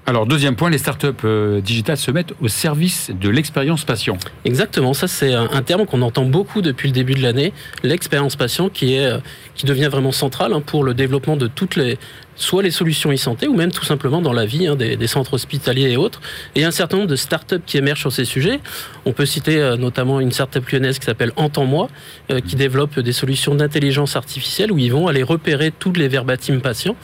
Alors, 0.09 0.25
deuxième 0.25 0.55
point, 0.55 0.71
les 0.71 0.79
startups 0.79 1.07
euh, 1.23 1.61
digitales 1.61 1.97
se 1.97 2.09
mettent 2.09 2.33
au 2.41 2.47
service 2.47 3.11
de 3.13 3.29
l'expérience 3.29 3.83
patient. 3.83 4.17
Exactement, 4.43 4.95
ça 4.95 5.07
c'est 5.07 5.35
un 5.35 5.61
terme 5.61 5.85
qu'on 5.85 6.01
entend 6.01 6.25
beaucoup 6.25 6.63
depuis 6.63 6.87
le 6.87 6.93
début 6.93 7.13
de 7.13 7.21
l'année, 7.21 7.53
l'expérience 7.83 8.35
patient 8.35 8.69
qui, 8.69 8.95
est, 8.95 9.05
euh, 9.05 9.19
qui 9.53 9.67
devient 9.67 9.87
vraiment 9.91 10.11
centrale 10.11 10.53
hein, 10.53 10.61
pour 10.65 10.83
le 10.83 10.95
développement 10.95 11.37
de 11.37 11.45
toutes 11.45 11.75
les, 11.75 11.99
soit 12.39 12.63
les 12.63 12.71
solutions 12.71 13.11
e-santé 13.11 13.47
ou 13.47 13.53
même 13.53 13.71
tout 13.71 13.83
simplement 13.83 14.21
dans 14.21 14.33
la 14.33 14.45
vie 14.45 14.67
hein, 14.67 14.75
des, 14.75 15.07
centres 15.07 15.33
hospitaliers 15.33 15.91
et 15.91 15.97
autres. 15.97 16.21
Et 16.55 16.63
un 16.63 16.71
certain 16.71 16.97
nombre 16.97 17.09
de 17.09 17.15
startups 17.15 17.61
qui 17.65 17.77
émergent 17.77 18.01
sur 18.01 18.11
ces 18.11 18.25
sujets. 18.25 18.59
On 19.05 19.11
peut 19.11 19.25
citer 19.25 19.57
euh, 19.57 19.75
notamment 19.75 20.19
une 20.19 20.31
startup 20.31 20.67
lyonnaise 20.69 20.99
qui 20.99 21.05
s'appelle 21.05 21.31
Entends-moi, 21.35 21.89
euh, 22.31 22.39
qui 22.39 22.55
développe 22.55 22.99
des 22.99 23.11
solutions 23.11 23.55
d'intelligence 23.55 24.15
artificielle 24.15 24.71
où 24.71 24.77
ils 24.77 24.91
vont 24.91 25.07
aller 25.07 25.23
repérer 25.23 25.71
tous 25.71 25.93
les 25.93 26.07
verbatims 26.07 26.61
patients, 26.61 26.95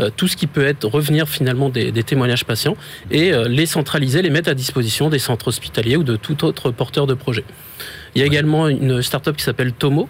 euh, 0.00 0.10
tout 0.16 0.28
ce 0.28 0.36
qui 0.36 0.46
peut 0.46 0.64
être 0.64 0.86
revenir 0.86 1.28
finalement 1.28 1.68
des, 1.68 1.92
témoignages 2.04 2.44
patients 2.44 2.76
et 3.10 3.32
les 3.48 3.64
centraliser, 3.66 4.20
les 4.20 4.28
mettre 4.28 4.50
à 4.50 4.54
disposition 4.54 5.08
des 5.08 5.18
centres 5.18 5.48
hospitaliers 5.48 5.96
ou 5.96 6.02
de 6.02 6.16
tout 6.16 6.44
autre 6.44 6.70
porteur 6.70 7.06
de 7.06 7.14
projet. 7.14 7.44
Il 8.14 8.20
y 8.20 8.22
a 8.22 8.26
également 8.26 8.68
une 8.68 9.00
startup 9.00 9.34
qui 9.36 9.42
s'appelle 9.42 9.72
Tomo, 9.72 10.08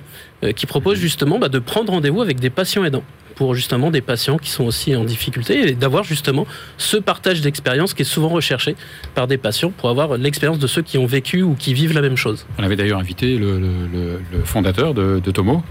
qui 0.56 0.66
propose 0.66 0.98
justement 0.98 1.38
bah, 1.38 1.48
de 1.48 1.60
prendre 1.60 1.92
rendez-vous 1.92 2.20
avec 2.20 2.40
des 2.40 2.50
patients 2.50 2.84
aidants 2.84 3.04
pour 3.34 3.54
justement 3.54 3.90
des 3.90 4.00
patients 4.00 4.38
qui 4.38 4.50
sont 4.50 4.64
aussi 4.64 4.94
en 4.96 5.04
difficulté 5.04 5.68
et 5.68 5.72
d'avoir 5.72 6.04
justement 6.04 6.46
ce 6.76 6.96
partage 6.96 7.40
d'expérience 7.40 7.94
qui 7.94 8.02
est 8.02 8.06
souvent 8.06 8.28
recherché 8.28 8.76
par 9.14 9.26
des 9.26 9.38
patients 9.38 9.70
pour 9.70 9.88
avoir 9.90 10.16
l'expérience 10.16 10.58
de 10.58 10.66
ceux 10.66 10.82
qui 10.82 10.98
ont 10.98 11.06
vécu 11.06 11.42
ou 11.42 11.54
qui 11.54 11.74
vivent 11.74 11.94
la 11.94 12.02
même 12.02 12.16
chose. 12.16 12.46
On 12.58 12.62
avait 12.62 12.76
d'ailleurs 12.76 12.98
invité 12.98 13.36
le, 13.36 14.20
fondateur 14.44 14.94
de, 14.94 15.20
Tomo, 15.30 15.62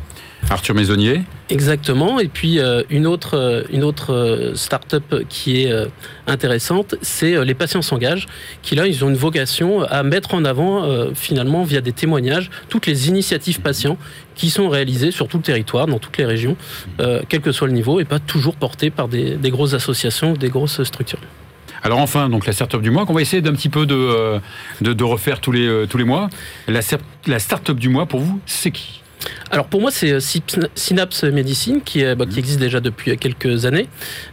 Arthur 0.50 0.76
Maisonnier. 0.76 1.22
Exactement. 1.50 2.20
Et 2.20 2.28
puis 2.28 2.60
euh, 2.60 2.84
une 2.90 3.08
autre, 3.08 3.38
euh, 3.38 3.64
une 3.72 3.84
autre 3.84 4.14
euh, 4.14 4.56
start-up 4.56 5.24
qui 5.30 5.64
est 5.64 5.74
intéressante, 6.28 6.96
c'est 7.02 7.44
les 7.44 7.54
patients 7.54 7.82
s'engagent, 7.82 8.28
qui 8.62 8.76
là, 8.76 8.88
ils 8.88 9.04
ont 9.04 9.10
une 9.10 9.16
vocation 9.16 9.84
à 9.84 10.04
mettre 10.04 10.34
en 10.34 10.46
avant 10.46 11.14
finalement 11.14 11.64
via 11.64 11.82
des 11.82 11.92
témoignages 11.92 12.50
toutes 12.70 12.86
les 12.86 13.08
initiatives 13.10 13.62
patients 13.62 13.98
qui 14.36 14.50
sont 14.50 14.70
réalisées 14.70 15.12
sur 15.12 15.28
tout 15.28 15.38
le 15.38 15.44
territoire, 15.44 15.88
dans 15.88 16.00
toutes 16.00 16.18
les 16.18 16.26
régions, 16.26 16.56
quel 17.30 17.42
que 17.42 17.52
soit 17.52 17.68
le 17.68 17.74
niveau, 17.74 18.00
et 18.00 18.06
pas 18.06 18.20
toujours 18.20 18.56
portées 18.56 18.90
par 18.90 19.08
des, 19.08 19.38
grosses 19.46 19.74
associations 19.74 20.34
ou 20.34 20.38
des 20.38 20.50
grosses 20.50 20.82
structures. 20.84 21.20
Alors 21.84 22.00
enfin, 22.00 22.30
donc 22.30 22.46
la 22.46 22.54
start-up 22.54 22.82
du 22.82 22.92
mois, 22.92 23.06
qu'on 23.06 23.14
va 23.14 23.22
essayer 23.22 23.42
d'un 23.42 23.54
petit 23.54 23.70
peu 23.70 23.86
de, 23.86 24.40
de, 24.82 25.04
refaire 25.04 25.40
tous 25.42 25.52
les, 25.52 25.86
tous 25.90 25.98
les 25.98 26.06
mois. 26.06 26.30
La, 26.68 26.82
la 27.28 27.40
start-up 27.40 27.78
du 27.78 27.90
mois, 27.90 28.06
pour 28.06 28.22
vous, 28.22 28.40
c'est 28.46 28.72
qui? 28.72 29.03
Alors 29.52 29.68
pour 29.68 29.82
moi, 29.82 29.92
c'est 29.92 30.12
euh, 30.12 30.68
Synapse 30.76 31.24
Medicine 31.26 31.82
qui, 31.84 32.04
bah, 32.16 32.26
qui, 32.26 32.40
existe 32.40 32.60
déjà 32.60 32.80
depuis 32.80 33.16
quelques 33.18 33.66
années. 33.66 33.88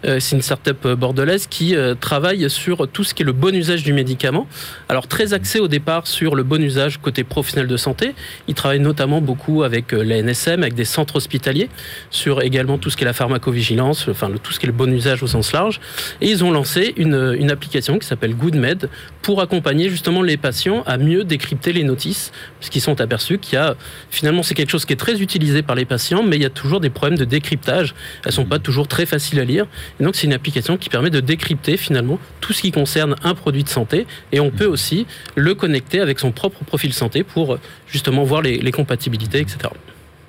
Euh, 0.05 0.19
c'est 0.19 0.35
une 0.35 0.43
start-up 0.43 0.79
euh, 0.87 0.97
bordelaise 0.97 1.47
qui 1.47 1.77
travaille 2.01 2.49
sur 2.49 2.89
tout 2.89 3.05
ce 3.05 3.15
qui 3.15 3.23
est 3.23 3.27
le 3.27 3.33
bon 3.33 3.55
usage 3.55 3.83
du 3.83 3.93
médicament. 3.93 4.47
Alors 4.89 5.07
très 5.07 5.35
axé 5.35 5.61
au 5.61 5.69
départ 5.69 6.07
sur 6.07 6.35
le 6.35 6.43
bon 6.43 6.63
usage 6.63 6.99
côté 6.99 7.25
professionnel 7.25 7.67
de 7.67 7.77
santé. 7.77 8.15
Ils 8.49 8.55
travaillent 8.55 8.81
notamment 8.81 9.21
beaucoup 9.21 9.63
avec 9.63 9.93
la 9.93 10.23
NSM, 10.23 10.63
avec 10.63 10.75
des 10.75 10.85
centres 10.85 11.17
hospitaliers, 11.17 11.69
sur 12.11 12.43
également 12.43 12.79
tout 12.79 12.91
ce 12.91 12.97
qui 12.97 13.05
est 13.05 13.07
la 13.07 13.13
pharmacovigilance, 13.13 14.09
enfin 14.09 14.31
tout 14.43 14.53
ce 14.53 14.59
qui 14.59 14.67
est 14.67 14.69
le 14.69 14.75
bon 14.75 14.93
usage 14.93 15.23
au 15.23 15.27
sens 15.27 15.53
large. 15.53 15.81
Et 16.21 16.31
ils 16.31 16.45
ont 16.45 16.51
lancé 16.51 16.95
une, 16.97 17.37
une 17.39 17.51
application 17.51 17.99
qui 17.99 18.07
s'appelle 18.07 18.35
GoodMed 18.35 18.89
pour 19.23 19.41
accompagner 19.41 19.91
justement 19.91 20.23
les 20.23 20.37
patients 20.37 20.83
à 20.87 20.99
mieux 20.99 21.25
décrypter 21.25 21.73
les 21.73 21.85
notices, 21.85 22.33
parce 22.59 22.71
qu'ils 22.71 22.83
sont 22.83 23.01
aperçus 23.01 23.39
qu'il 23.39 23.55
y 23.55 23.59
a 23.59 23.77
finalement 24.11 24.43
c'est 24.43 24.55
quelque 24.55 24.71
chose 24.71 24.80
qui 24.87 24.93
est 24.93 24.97
très 24.97 25.21
utilisé 25.21 25.63
par 25.63 25.77
les 25.77 25.85
patients, 25.85 26.23
mais 26.23 26.37
il 26.37 26.43
y 26.43 26.47
a 26.47 26.51
toujours 26.51 26.81
des 26.81 26.91
problèmes 26.91 27.19
de 27.19 27.25
décryptage. 27.25 27.95
Elles 28.25 28.33
sont 28.33 28.45
pas 28.45 28.59
toujours 28.59 28.89
très 28.89 29.07
faciles 29.07 29.41
à 29.41 29.45
lire. 29.45 29.67
Et 30.01 30.05
donc 30.05 30.17
c'est 30.17 30.27
une 30.27 30.33
application 30.33 30.77
qui 30.77 30.89
permet 30.89 31.11
de 31.11 31.21
décrypter 31.21 31.77
finalement 31.77 32.19
tout 32.41 32.53
ce 32.53 32.63
qui 32.63 32.73
concerne 32.73 33.17
un 33.23 33.35
produit 33.35 33.65
de 33.65 33.69
santé. 33.69 34.07
Et 34.33 34.41
on 34.41 34.51
peut 34.51 34.67
aussi 34.67 35.07
le 35.35 35.55
connecter 35.55 36.01
avec 36.01 36.19
son 36.19 36.33
propre 36.33 36.65
profil 36.65 36.93
santé 36.93 37.23
pour 37.23 37.59
justement 37.89 38.25
voir 38.25 38.43
les, 38.43 38.71
compatibilités, 38.71 39.41
etc. 39.41 39.59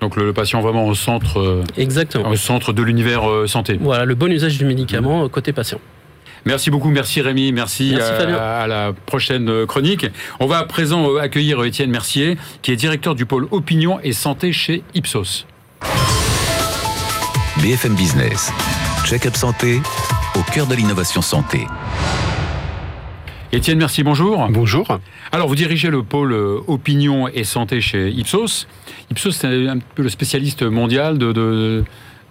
Donc 0.02 0.16
le, 0.16 0.34
patient 0.34 0.62
vraiment 0.62 0.88
au 0.88 0.96
centre, 0.96 1.40
euh, 1.40 1.64
Exactement. 1.78 2.28
au 2.28 2.36
centre 2.36 2.74
de 2.74 2.82
l'univers 2.82 3.30
euh, 3.30 3.46
santé. 3.46 3.78
Voilà, 3.80 4.04
le 4.04 4.16
bon 4.16 4.32
usage 4.32 4.58
du 4.58 4.66
médicament 4.66 5.26
mmh. 5.26 5.30
côté 5.30 5.54
patient. 5.54 5.80
Merci 6.46 6.72
beaucoup, 6.72 6.90
merci 6.90 7.22
Rémi, 7.22 7.52
merci, 7.52 7.96
à, 7.96 8.66
la 8.66 8.94
prochaine 9.06 9.48
euh, 9.48 9.66
chronique. 9.68 10.08
On 10.40 10.48
va 10.48 10.58
à 10.58 10.64
présent 10.64 11.08
euh, 11.12 11.20
accueillir 11.20 11.64
Étienne 11.64 11.92
Mercier, 11.92 12.38
qui 12.64 12.72
est 12.72 12.76
directeur 12.76 13.14
du 13.14 13.28
pôle 13.28 13.48
opinion 13.52 14.00
et 14.02 14.12
santé 14.12 14.52
chez 14.52 14.84
Ipsos. 14.96 15.46
BFM 17.62 17.94
Business, 17.94 18.52
check-up 19.06 19.36
santé, 19.36 19.82
au 20.36 20.42
cœur 20.52 20.66
de 20.66 20.74
l'innovation 20.74 21.22
santé. 21.22 21.68
Étienne, 23.52 23.78
merci, 23.78 24.02
bonjour. 24.02 24.48
Bonjour. 24.50 24.98
Alors, 25.32 25.48
vous 25.48 25.56
dirigez 25.56 25.90
le 25.90 26.02
pôle 26.02 26.34
euh, 26.34 26.60
opinion 26.68 27.28
et 27.28 27.44
santé 27.44 27.82
chez 27.82 28.10
Ipsos. 28.10 28.68
Ipsos, 29.12 29.36
c'est 29.36 29.68
un 29.68 29.78
peu 29.94 30.02
le 30.02 30.10
spécialiste 30.10 30.64
mondial 30.64 31.20
de, 31.20 31.34
de, 31.34 31.84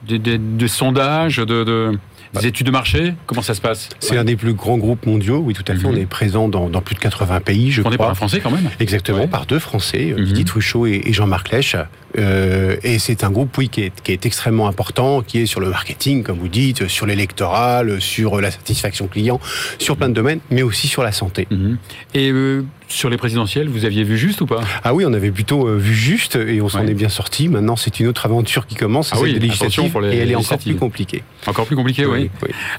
de 0.09 0.67
sondages, 0.67 1.37
de, 1.37 1.99
des 2.35 2.47
études 2.47 2.67
de 2.67 2.73
marché 2.73 3.15
Comment 3.27 3.43
ça 3.43 3.55
se 3.55 3.61
passe 3.61 3.89
C'est 3.99 4.17
un 4.17 4.25
des 4.25 4.37
plus 4.37 4.55
grands 4.55 4.79
groupes 4.79 5.07
mondiaux, 5.07 5.43
oui, 5.45 5.55
tout 5.55 5.65
à 5.67 5.75
fait. 5.75 5.87
On 5.87 5.93
mhm. 5.93 5.99
est 5.99 6.07
présent 6.07 6.49
dans, 6.49 6.69
plus 6.81 6.95
de 6.95 7.01
80 7.01 7.41
pays, 7.41 7.71
je 7.71 7.81
On 7.81 7.85
crois. 7.85 7.95
est 7.95 7.99
par 7.99 8.11
un 8.11 8.15
Français 8.15 8.41
quand 8.41 8.51
même 8.51 8.71
Exactement, 8.81 9.27
par 9.29 9.47
deux 9.47 9.59
Français, 9.59 10.15
mm 10.17 10.25
Didier 10.25 10.45
Truchot 10.45 10.87
et, 10.87 11.13
Jean-Marc 11.13 11.51
Lèche. 11.51 11.77
Euh, 12.19 12.77
et 12.83 12.99
c'est 12.99 13.25
un 13.25 13.31
groupe, 13.31 13.57
oui, 13.57 13.69
qui 13.69 13.83
est, 13.83 14.03
qui 14.03 14.13
est, 14.13 14.27
extrêmement 14.27 14.67
important, 14.67 15.23
qui 15.23 15.39
est 15.39 15.47
sur 15.47 15.61
le 15.61 15.71
marketing, 15.71 16.23
comme 16.23 16.39
vous 16.39 16.49
dites, 16.49 16.89
sur 16.89 17.07
l'électoral, 17.07 18.01
sur 18.01 18.41
la 18.41 18.51
satisfaction 18.51 19.07
client, 19.07 19.41
sur 19.79 19.97
plein 19.97 20.09
de 20.09 20.15
domaines, 20.15 20.41
mais 20.51 20.63
aussi 20.63 20.89
sur 20.89 21.03
la 21.03 21.13
santé. 21.13 21.47
Mhm. 21.51 21.79
Et 22.15 22.31
euh, 22.31 22.65
sur 22.89 23.09
les 23.09 23.17
présidentielles, 23.17 23.69
vous 23.69 23.85
aviez 23.85 24.03
vu 24.03 24.19
juste 24.19 24.41
ou 24.41 24.47
pas? 24.47 24.63
Ah 24.83 24.95
oui, 24.95 25.05
on 25.07 25.13
avait 25.13 25.31
plutôt 25.31 25.69
euh, 25.69 25.77
vu 25.77 25.95
juste 25.95 26.37
et 26.37 26.61
on 26.61 26.69
s'en 26.69 26.87
est 26.87 26.95
bien 26.95 27.09
sorti. 27.09 27.49
Maintenant, 27.49 27.77
c'est 27.77 28.01
une 28.01 28.09
autre 28.09 28.27
aventure 28.27 28.67
qui 28.67 28.75
commence, 28.75 29.11
ah 29.13 29.17
c'est 29.17 29.23
oui, 29.23 29.39
législative, 29.39 29.97
et 30.11 30.17
elle 30.17 30.31
est 30.31 30.35
encore 30.35 30.59
plus 30.59 30.77
compliquée. 30.77 31.23
Encore 31.47 31.67
plus 31.67 31.77
compliquée, 31.77 32.05
oui. 32.11 32.31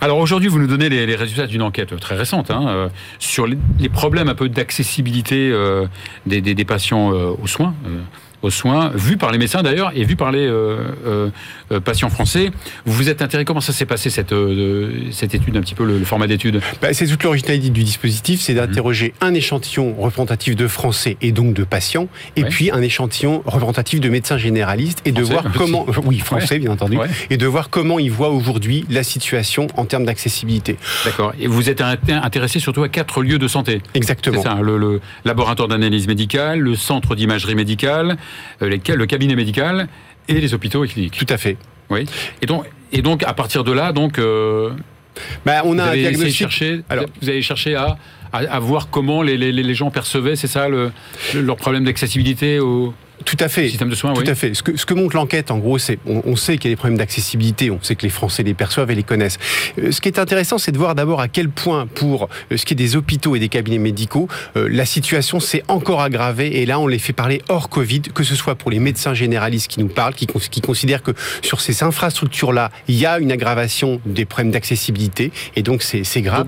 Alors 0.01 0.17
aujourd'hui, 0.17 0.49
vous 0.49 0.59
nous 0.59 0.67
donnez 0.67 0.89
les, 0.89 1.15
résultats 1.15 1.47
d'une 1.47 1.61
enquête 1.61 1.97
très 1.99 2.15
récente 2.15 2.51
hein, 2.51 2.65
euh, 2.67 2.89
sur 3.19 3.47
les, 3.47 3.89
problèmes 3.89 4.29
un 4.29 4.35
peu 4.35 4.49
d'accessibilité 4.49 5.51
euh, 5.51 5.87
des, 6.25 6.65
patients 6.65 7.09
aux 7.09 7.47
soins 7.47 7.73
aux 8.41 8.49
soins, 8.49 8.91
vu 8.95 9.17
par 9.17 9.31
les 9.31 9.37
médecins 9.37 9.63
d'ailleurs 9.63 9.91
et 9.95 10.03
vu 10.03 10.15
par 10.15 10.31
les 10.31 10.49
patients 11.83 12.09
français. 12.09 12.51
Vous 12.85 12.93
vous 12.93 13.09
êtes 13.09 13.21
intéressé, 13.21 13.45
comment 13.45 13.61
ça 13.61 13.73
s'est 13.73 13.85
passé 13.85 14.09
cette, 14.09 14.33
cette 15.11 15.35
étude, 15.35 15.57
un 15.57 15.61
petit 15.61 15.75
peu 15.75 15.85
le, 15.85 16.03
format 16.05 16.27
d'étude? 16.27 16.61
Bah, 16.81 16.93
C'est 16.93 17.07
toute 17.07 17.23
l'originalité 17.23 17.69
du 17.69 17.83
dispositif, 17.83 18.41
c'est 18.41 18.53
d'interroger 18.53 19.13
un 19.21 19.33
échantillon 19.33 19.95
représentatif 19.97 20.55
de 20.55 20.67
Français 20.67 21.17
et 21.21 21.31
donc 21.31 21.53
de 21.53 21.63
patients, 21.63 22.07
et 22.35 22.43
puis 22.43 22.71
un 22.71 22.81
échantillon 22.81 23.41
représentatif 23.45 23.99
de 23.99 24.09
médecins 24.09 24.37
généralistes 24.37 25.01
et 25.05 25.11
de 25.11 25.21
voir 25.21 25.43
comment, 25.55 25.85
oui, 26.05 26.19
français 26.19 26.59
bien 26.59 26.71
entendu, 26.71 26.97
et 27.29 27.37
de 27.37 27.47
voir 27.47 27.69
comment 27.69 27.99
ils 27.99 28.11
voient 28.11 28.29
aujourd'hui 28.29 28.85
la 28.89 29.03
situation 29.03 29.67
en 29.75 29.85
termes 29.85 30.05
d'accessibilité. 30.05 30.77
D'accord. 31.05 31.33
Et 31.39 31.47
vous 31.47 31.69
êtes 31.69 31.81
intéressé 31.81 32.59
surtout 32.59 32.83
à 32.83 32.89
quatre 32.89 33.21
lieux 33.21 33.39
de 33.39 33.47
santé? 33.47 33.81
Exactement. 33.93 34.41
C'est 34.41 34.49
ça, 34.49 34.57
le, 34.61 35.01
laboratoire 35.25 35.67
d'analyse 35.67 36.07
médicale, 36.07 36.59
le 36.59 36.75
centre 36.75 37.15
d'imagerie 37.15 37.55
médicale, 37.55 38.17
euh, 38.61 38.69
le 38.69 39.05
cabinet 39.05 39.35
médical 39.35 39.87
et 40.27 40.39
les 40.39 40.53
hôpitaux 40.53 40.83
et 40.83 40.87
cliniques. 40.87 41.17
Tout 41.17 41.31
à 41.33 41.37
fait. 41.37 41.57
Oui. 41.89 42.05
Et 42.41 42.45
donc, 42.45 42.65
et 42.91 43.01
donc 43.01 43.23
à 43.23 43.33
partir 43.33 43.63
de 43.63 43.71
là, 43.71 43.91
donc. 43.91 44.19
Euh, 44.19 44.71
bah, 45.45 45.61
on 45.65 45.77
a 45.77 45.83
vous 45.83 45.89
avez 45.89 46.83
Alors, 46.89 47.05
vous 47.21 47.29
avez 47.29 47.41
cherché 47.41 47.75
à, 47.75 47.97
à, 48.31 48.59
voir 48.59 48.89
comment 48.89 49.21
les, 49.21 49.37
les, 49.37 49.51
les 49.51 49.75
gens 49.75 49.91
percevaient, 49.91 50.37
c'est 50.37 50.47
ça, 50.47 50.69
le, 50.69 50.91
leur 51.35 51.57
problème 51.57 51.83
d'accessibilité 51.83 52.59
au 52.59 52.93
tout 53.25 53.37
à 53.39 53.47
fait. 53.47 53.69
Système 53.69 53.89
de 53.89 53.95
soins, 53.95 54.13
Tout 54.13 54.23
à 54.25 54.35
fait. 54.35 54.53
Ce 54.53 54.63
que, 54.63 54.77
ce 54.77 54.85
que 54.85 54.93
montre 54.93 55.15
l'enquête, 55.15 55.51
en 55.51 55.57
gros, 55.57 55.77
c'est 55.77 55.99
on, 56.05 56.35
sait 56.35 56.57
qu'il 56.57 56.69
y 56.69 56.73
a 56.73 56.75
des 56.75 56.77
problèmes 56.77 56.97
d'accessibilité, 56.97 57.71
on 57.71 57.81
sait 57.81 57.95
que 57.95 58.03
les 58.03 58.09
Français 58.09 58.43
les 58.43 58.53
perçoivent 58.53 58.91
et 58.91 58.95
les 58.95 59.03
connaissent. 59.03 59.37
Euh, 59.79 59.91
ce 59.91 60.01
qui 60.01 60.09
est 60.09 60.19
intéressant, 60.19 60.57
c'est 60.57 60.71
de 60.71 60.77
voir 60.77 60.95
d'abord 60.95 61.21
à 61.21 61.27
quel 61.27 61.49
point, 61.49 61.87
pour 61.87 62.29
euh, 62.51 62.57
ce 62.57 62.65
qui 62.65 62.73
est 62.73 62.75
des 62.75 62.95
hôpitaux 62.95 63.35
et 63.35 63.39
des 63.39 63.49
cabinets 63.49 63.77
médicaux, 63.77 64.27
euh, 64.57 64.67
la 64.71 64.85
situation 64.85 65.39
s'est 65.39 65.63
encore 65.67 66.01
aggravée. 66.01 66.61
Et 66.61 66.65
là, 66.65 66.79
on 66.79 66.87
les 66.87 66.99
fait 66.99 67.13
parler 67.13 67.41
hors 67.49 67.69
Covid, 67.69 68.01
que 68.01 68.23
ce 68.23 68.35
soit 68.35 68.55
pour 68.55 68.71
les 68.71 68.79
médecins 68.79 69.13
généralistes 69.13 69.67
qui 69.67 69.79
nous 69.79 69.87
parlent, 69.87 70.13
qui, 70.13 70.27
qui 70.27 70.61
considèrent 70.61 71.03
que 71.03 71.11
sur 71.41 71.61
ces 71.61 71.83
infrastructures-là, 71.83 72.71
il 72.87 72.95
y 72.95 73.05
a 73.05 73.19
une 73.19 73.31
aggravation 73.31 74.01
des 74.05 74.25
problèmes 74.25 74.51
d'accessibilité, 74.51 75.31
et 75.55 75.63
donc 75.63 75.83
c'est 75.83 76.21
grave. 76.21 76.47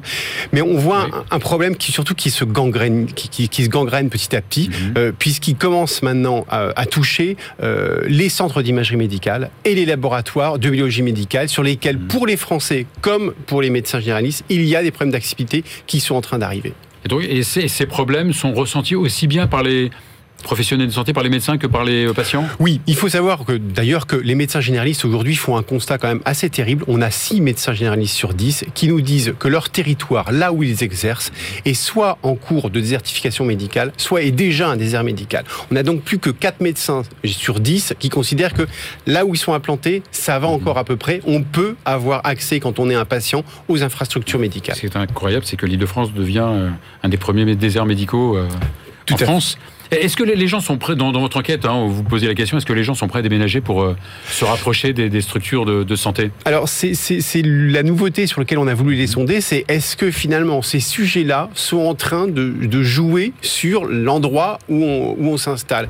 Mais 0.51 0.61
on 0.61 0.77
voit 0.77 1.07
un, 1.31 1.39
problème 1.39 1.75
qui 1.75 1.91
surtout 1.91 2.15
qui 2.15 2.29
se 2.29 2.45
gangrène, 2.45 3.07
qui, 3.07 3.49
qui, 3.49 3.63
se 3.63 3.69
gangrène 3.69 4.09
petit 4.09 4.35
à 4.35 4.41
petit, 4.41 4.69
mm-hmm. 4.69 5.11
puisqu'il 5.13 5.55
commence 5.55 6.01
maintenant 6.01 6.45
à 6.49 6.62
à 6.75 6.85
toucher 6.85 7.37
euh, 7.61 8.01
les 8.07 8.29
centres 8.29 8.61
d'imagerie 8.61 8.97
médicale 8.97 9.49
et 9.65 9.75
les 9.75 9.85
laboratoires 9.85 10.59
de 10.59 10.69
biologie 10.69 11.01
médicale 11.01 11.49
sur 11.49 11.63
lesquels, 11.63 11.97
mmh. 11.97 12.07
pour 12.07 12.27
les 12.27 12.37
Français 12.37 12.85
comme 13.01 13.33
pour 13.45 13.61
les 13.61 13.69
médecins 13.69 13.99
généralistes, 13.99 14.45
il 14.49 14.63
y 14.63 14.75
a 14.75 14.83
des 14.83 14.91
problèmes 14.91 15.11
d'accessibilité 15.11 15.63
qui 15.87 15.99
sont 15.99 16.15
en 16.15 16.21
train 16.21 16.39
d'arriver. 16.39 16.73
Et, 17.09 17.39
et 17.39 17.43
ces 17.43 17.85
problèmes 17.85 18.31
sont 18.33 18.53
ressentis 18.53 18.95
aussi 18.95 19.27
bien 19.27 19.47
par 19.47 19.63
les 19.63 19.91
professionnels 20.43 20.87
de 20.87 20.91
santé, 20.91 21.13
par 21.13 21.23
les 21.23 21.29
médecins 21.29 21.57
que 21.57 21.67
par 21.67 21.83
les 21.83 22.05
euh, 22.05 22.13
patients? 22.13 22.45
Oui, 22.59 22.81
il 22.87 22.95
faut 22.95 23.09
savoir 23.09 23.45
que 23.45 23.53
d'ailleurs 23.53 24.05
que 24.07 24.15
les 24.15 24.35
médecins 24.35 24.61
généralistes 24.61 25.05
aujourd'hui 25.05 25.35
font 25.35 25.57
un 25.57 25.63
constat 25.63 25.97
quand 25.97 26.07
même 26.07 26.21
assez 26.25 26.49
terrible. 26.49 26.83
On 26.87 27.01
a 27.01 27.09
6 27.09 27.41
médecins 27.41 27.73
généralistes 27.73 28.15
sur 28.15 28.33
10 28.33 28.65
qui 28.73 28.87
nous 28.87 29.01
disent 29.01 29.33
que 29.39 29.47
leur 29.47 29.69
territoire, 29.69 30.31
là 30.31 30.53
où 30.53 30.63
ils 30.63 30.83
exercent, 30.83 31.31
est 31.65 31.73
soit 31.73 32.17
en 32.23 32.35
cours 32.35 32.69
de 32.69 32.79
désertification 32.79 33.45
médicale, 33.45 33.91
soit 33.97 34.21
est 34.21 34.31
déjà 34.31 34.69
un 34.69 34.77
désert 34.77 35.03
médical. 35.03 35.45
On 35.71 35.75
a 35.75 35.83
donc 35.83 36.03
plus 36.03 36.19
que 36.19 36.29
4 36.29 36.61
médecins 36.61 37.03
sur 37.25 37.59
10 37.59 37.95
qui 37.99 38.09
considèrent 38.09 38.53
que 38.53 38.67
là 39.07 39.25
où 39.25 39.33
ils 39.33 39.37
sont 39.37 39.53
implantés, 39.53 40.03
ça 40.11 40.37
va 40.39 40.47
encore 40.47 40.77
à 40.77 40.83
peu 40.83 40.97
près. 40.97 41.21
On 41.25 41.41
peut 41.41 41.75
avoir 41.85 42.21
accès, 42.25 42.59
quand 42.59 42.79
on 42.79 42.89
est 42.89 42.95
un 42.95 43.05
patient, 43.05 43.43
aux 43.67 43.83
infrastructures 43.83 44.39
médicales. 44.39 44.75
Ce 44.75 44.81
qui 44.81 44.85
est 44.87 44.97
incroyable, 44.97 45.45
c'est 45.45 45.57
que 45.57 45.65
l'Île-de-France 45.65 46.13
devient 46.13 46.45
euh, 46.45 46.69
un 47.01 47.09
des 47.09 47.17
premiers 47.17 47.55
déserts 47.55 47.85
médicaux 47.85 48.37
euh, 48.37 48.47
en 49.11 49.17
France. 49.17 49.57
Est-ce 50.01 50.17
que 50.17 50.23
les 50.23 50.47
gens 50.47 50.59
sont 50.59 50.77
prêts, 50.77 50.95
dans, 50.95 51.11
votre 51.11 51.37
enquête, 51.37 51.65
hein, 51.65 51.87
vous 51.87 52.03
posez 52.03 52.27
la 52.27 52.35
question, 52.35 52.57
est-ce 52.57 52.65
que 52.65 52.73
les 52.73 52.83
gens 52.83 52.93
sont 52.93 53.07
prêts 53.07 53.19
à 53.19 53.21
déménager 53.21 53.61
pour 53.61 53.83
euh, 53.83 53.95
se 54.29 54.45
rapprocher 54.45 54.93
des, 54.93 55.21
structures 55.21 55.65
de, 55.65 55.95
santé? 55.95 56.31
Alors, 56.45 56.67
c'est 56.67 57.41
la 57.43 57.83
nouveauté 57.83 58.27
sur 58.27 58.39
laquelle 58.39 58.57
on 58.57 58.67
a 58.67 58.73
voulu 58.73 58.95
les 58.95 59.07
sonder, 59.07 59.41
c'est 59.41 59.65
est-ce 59.67 59.95
que 59.95 60.11
finalement 60.11 60.61
ces 60.61 60.79
sujets-là 60.79 61.49
sont 61.53 61.79
en 61.79 61.95
train 61.95 62.27
de, 62.27 62.83
jouer 62.83 63.33
sur 63.41 63.85
l'endroit 63.85 64.59
où 64.69 64.83
on, 64.83 65.37
s'installe? 65.37 65.89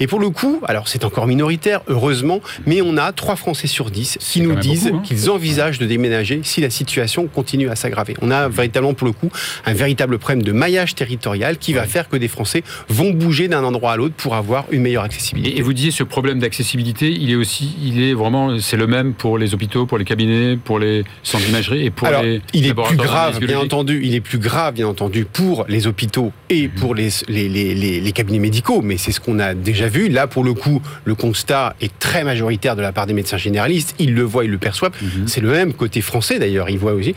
Et 0.00 0.06
pour 0.06 0.20
le 0.20 0.30
coup, 0.30 0.60
alors 0.66 0.88
c'est 0.88 1.04
encore 1.04 1.26
minoritaire, 1.26 1.80
heureusement, 1.88 2.40
mais 2.66 2.82
on 2.82 2.96
a 2.96 3.12
3 3.12 3.36
Français 3.36 3.66
sur 3.66 3.90
10 3.90 4.18
qui 4.20 4.40
nous 4.40 4.56
disent 4.56 4.88
hein. 4.92 5.02
qu'ils 5.04 5.30
envisagent 5.30 5.78
de 5.78 5.86
déménager 5.86 6.40
si 6.42 6.60
la 6.60 6.70
situation 6.70 7.26
continue 7.26 7.68
à 7.68 7.76
s'aggraver. 7.76 8.14
On 8.20 8.30
a 8.30 8.48
véritablement, 8.48 8.94
pour 8.94 9.06
le 9.06 9.12
coup, 9.12 9.30
un 9.64 9.72
véritable 9.72 10.18
problème 10.18 10.42
de 10.42 10.52
maillage 10.52 10.94
territorial 10.94 11.58
qui 11.58 11.72
va 11.72 11.84
faire 11.86 12.08
que 12.08 12.16
des 12.16 12.28
Français 12.28 12.62
vont 12.88 13.10
bouger 13.10 13.43
d'un 13.48 13.64
endroit 13.64 13.92
à 13.92 13.96
l'autre 13.96 14.14
pour 14.14 14.34
avoir 14.34 14.66
une 14.70 14.82
meilleure 14.82 15.04
accessibilité. 15.04 15.58
Et, 15.58 15.62
vous 15.62 15.72
disiez 15.72 15.90
ce 15.90 16.04
problème 16.04 16.38
d'accessibilité, 16.38 17.10
il 17.10 17.30
est 17.30 17.36
aussi, 17.36 17.74
il 17.82 18.02
est 18.02 18.14
vraiment, 18.14 18.58
c'est 18.58 18.76
le 18.76 18.86
même 18.86 19.14
pour 19.14 19.38
les 19.38 19.54
hôpitaux, 19.54 19.86
pour 19.86 19.98
les 19.98 20.04
cabinets, 20.04 20.56
pour 20.56 20.78
les 20.78 21.04
centres 21.22 21.44
d'imagerie 21.44 21.86
et 21.86 21.90
pour 21.90 22.08
les 22.08 22.40
il 22.52 22.66
est 22.66 22.74
plus 22.74 22.96
grave, 22.96 23.40
bien 23.40 23.58
entendu. 23.58 24.00
Il 24.04 24.14
est 24.14 24.20
plus 24.20 24.38
grave, 24.38 24.74
bien 24.74 24.86
entendu, 24.86 25.24
pour 25.24 25.64
les 25.68 25.86
hôpitaux 25.86 26.32
et 26.50 26.68
mhm. 26.68 26.74
pour 26.74 26.94
les, 26.94 27.08
les, 27.28 27.48
les, 27.48 27.74
les, 28.00 28.12
cabinets 28.12 28.38
médicaux. 28.38 28.80
Mais 28.82 28.96
c'est 28.96 29.12
ce 29.12 29.20
qu'on 29.20 29.38
a 29.38 29.54
déjà 29.54 29.88
vu. 29.88 30.08
Là, 30.08 30.26
pour 30.26 30.44
le 30.44 30.54
coup, 30.54 30.80
le 31.04 31.14
constat 31.14 31.74
est 31.80 31.98
très 31.98 32.24
majoritaire 32.24 32.76
de 32.76 32.82
la 32.82 32.92
part 32.92 33.06
des 33.06 33.14
médecins 33.14 33.36
généralistes. 33.36 33.94
Ils 33.98 34.14
le 34.14 34.22
voient, 34.22 34.44
ils 34.44 34.50
le 34.50 34.58
perçoivent. 34.58 34.92
Mhm. 35.00 35.26
C'est 35.26 35.40
le 35.40 35.50
même 35.50 35.72
côté 35.72 36.00
français 36.00 36.38
d'ailleurs. 36.38 36.70
Ils 36.70 36.78
voient 36.78 36.92
aussi. 36.92 37.14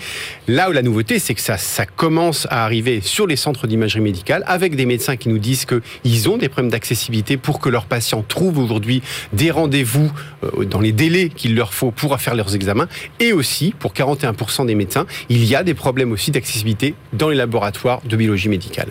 Là 0.48 0.70
où 0.70 0.74
la 0.74 0.82
nouveauté, 0.82 1.20
c'est 1.20 1.34
que 1.34 1.42
ça, 1.42 1.58
ça 1.58 1.86
commence 1.86 2.48
à 2.50 2.64
arriver 2.64 3.02
sur 3.02 3.28
les 3.28 3.36
centres 3.36 3.68
d'imagerie 3.68 4.02
médicale 4.02 4.44
avec 4.48 4.76
des 4.76 4.86
médecins 4.86 5.16
qui 5.16 5.30
nous 5.30 5.40
disent 5.40 5.66
qu'ils 5.66 6.17
ils 6.18 6.30
ont 6.30 6.38
des 6.38 6.50
problèmes 6.50 6.72
d'accessibilité 6.72 7.38
pour 7.38 7.60
que 7.60 7.70
leurs 7.70 7.86
patients 7.86 8.26
trouvent 8.28 8.58
aujourd'hui 8.58 9.04
des 9.34 9.52
rendez-vous 9.52 10.12
euh, 10.44 10.66
dans 10.66 10.80
les 10.80 10.92
délais 10.92 11.30
qu'il 11.30 11.56
leur 11.56 11.76
faut 11.76 11.92
pour 11.92 12.20
faire 12.20 12.34
leurs 12.34 12.56
examens. 12.56 12.88
Et 13.20 13.34
aussi, 13.34 13.76
pour 13.78 13.94
41% 13.94 14.66
des 14.66 14.74
médecins, 14.74 15.06
il 15.30 15.46
y 15.46 15.56
a 15.56 15.62
des 15.64 15.76
problèmes 15.76 16.12
aussi 16.12 16.32
d'accessibilité 16.32 16.96
dans 17.14 17.30
les 17.30 17.36
laboratoires 17.36 18.02
de 18.04 18.16
biologie 18.16 18.50
médicale. 18.50 18.90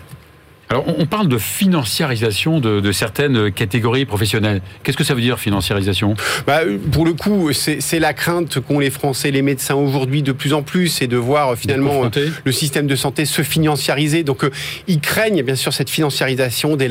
Alors, 0.69 0.85
on 0.97 1.05
parle 1.05 1.29
de 1.29 1.37
financiarisation 1.37 2.59
de, 2.59 2.91
certaines 2.91 3.51
catégories 3.51 4.05
professionnelles. 4.05 4.61
Qu'est-ce 4.83 4.97
que 4.97 5.03
ça 5.03 5.13
veut 5.13 5.21
dire, 5.21 5.39
financiarisation? 5.39 6.15
Bah, 6.45 6.61
Pour 6.91 7.05
le 7.05 7.13
coup, 7.13 7.51
c'est 7.53 7.99
la 7.99 8.13
crainte 8.13 8.59
qu'ont 8.59 8.79
les 8.79 8.89
Français, 8.89 9.31
les 9.31 9.41
médecins 9.41 9.75
aujourd'hui 9.75 10.23
de 10.23 10.31
plus 10.31 10.53
en 10.53 10.63
plus, 10.63 10.89
c'est 10.89 11.07
de 11.07 11.17
voir 11.17 11.51
euh, 11.51 11.55
finalement 11.55 12.05
euh, 12.05 12.29
le 12.43 12.51
système 12.51 12.87
de 12.87 12.95
santé 12.95 13.25
se 13.25 13.41
financiariser. 13.43 14.23
Donc, 14.23 14.43
euh, 14.43 14.51
ils 14.87 14.99
craignent 14.99 15.43
bien 15.43 15.55
sûr 15.55 15.73
cette 15.73 15.89
financiarisation 15.89 16.75
des, 16.75 16.89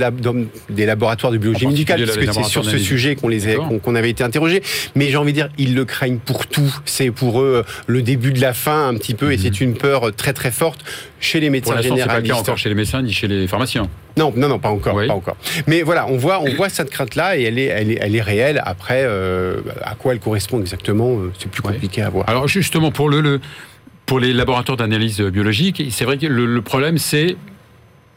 des 0.70 0.86
laboratoires 0.86 1.32
de 1.32 1.38
biologie 1.38 1.66
médicale, 1.66 2.04
parce 2.04 2.16
que 2.16 2.32
c'est 2.32 2.44
sur 2.44 2.64
ce 2.64 2.78
sujet 2.78 3.14
qu'on 3.14 3.28
les 3.28 3.56
qu'on 3.82 3.94
avait 3.94 4.10
été 4.10 4.24
interrogés. 4.24 4.62
Mais 4.94 5.08
j'ai 5.08 5.16
envie 5.16 5.32
de 5.32 5.36
dire, 5.36 5.48
ils 5.58 5.74
le 5.74 5.84
craignent 5.84 6.18
pour 6.18 6.46
tout. 6.46 6.74
C'est 6.84 7.10
pour 7.10 7.40
eux 7.42 7.64
le 7.86 8.02
début 8.02 8.32
de 8.32 8.40
la 8.40 8.54
fin 8.54 8.88
un 8.88 8.94
petit 8.94 9.14
peu, 9.14 9.32
et 9.32 9.36
mhm. 9.36 9.42
c'est 9.42 9.60
une 9.60 9.74
peur 9.74 10.14
très 10.14 10.32
très 10.32 10.50
forte 10.50 10.84
chez 11.20 11.40
les 11.40 11.50
médecins 11.50 11.80
généralistes. 11.80 12.06
Pas 12.08 12.20
le 12.20 12.26
cas 12.28 12.34
encore 12.34 12.58
chez 12.58 12.68
les 12.68 12.74
médecins 12.74 13.02
ni 13.02 13.12
chez 13.12 13.28
les 13.28 13.46
pharmaciens. 13.46 13.88
Non, 14.16 14.32
non, 14.36 14.48
non, 14.48 14.58
pas 14.58 14.70
encore, 14.70 14.96
pas 15.06 15.14
encore. 15.14 15.36
Mais 15.66 15.82
voilà, 15.82 16.06
on 16.08 16.16
voit, 16.16 16.40
on 16.40 16.54
voit 16.54 16.68
cette 16.68 16.90
crainte-là 16.90 17.36
et 17.36 17.44
elle 17.44 17.58
est, 17.58 17.66
elle 17.66 17.90
est, 17.90 17.98
elle 18.00 18.16
est 18.16 18.22
réelle. 18.22 18.62
Après, 18.64 19.02
euh, 19.04 19.60
à 19.82 19.94
quoi 19.94 20.12
elle 20.12 20.20
correspond 20.20 20.60
exactement, 20.60 21.10
euh, 21.18 21.32
c'est 21.38 21.50
plus 21.50 21.62
compliqué 21.62 22.02
à 22.02 22.10
voir. 22.10 22.28
Alors 22.28 22.48
justement, 22.48 22.90
pour 22.90 23.08
le, 23.08 23.20
le 23.20 23.40
pour 24.06 24.20
les 24.20 24.32
laboratoires 24.32 24.76
d'analyse 24.76 25.20
biologique, 25.20 25.82
c'est 25.90 26.04
vrai 26.04 26.16
que 26.16 26.26
le 26.26 26.62
problème, 26.62 26.96
c'est 26.98 27.36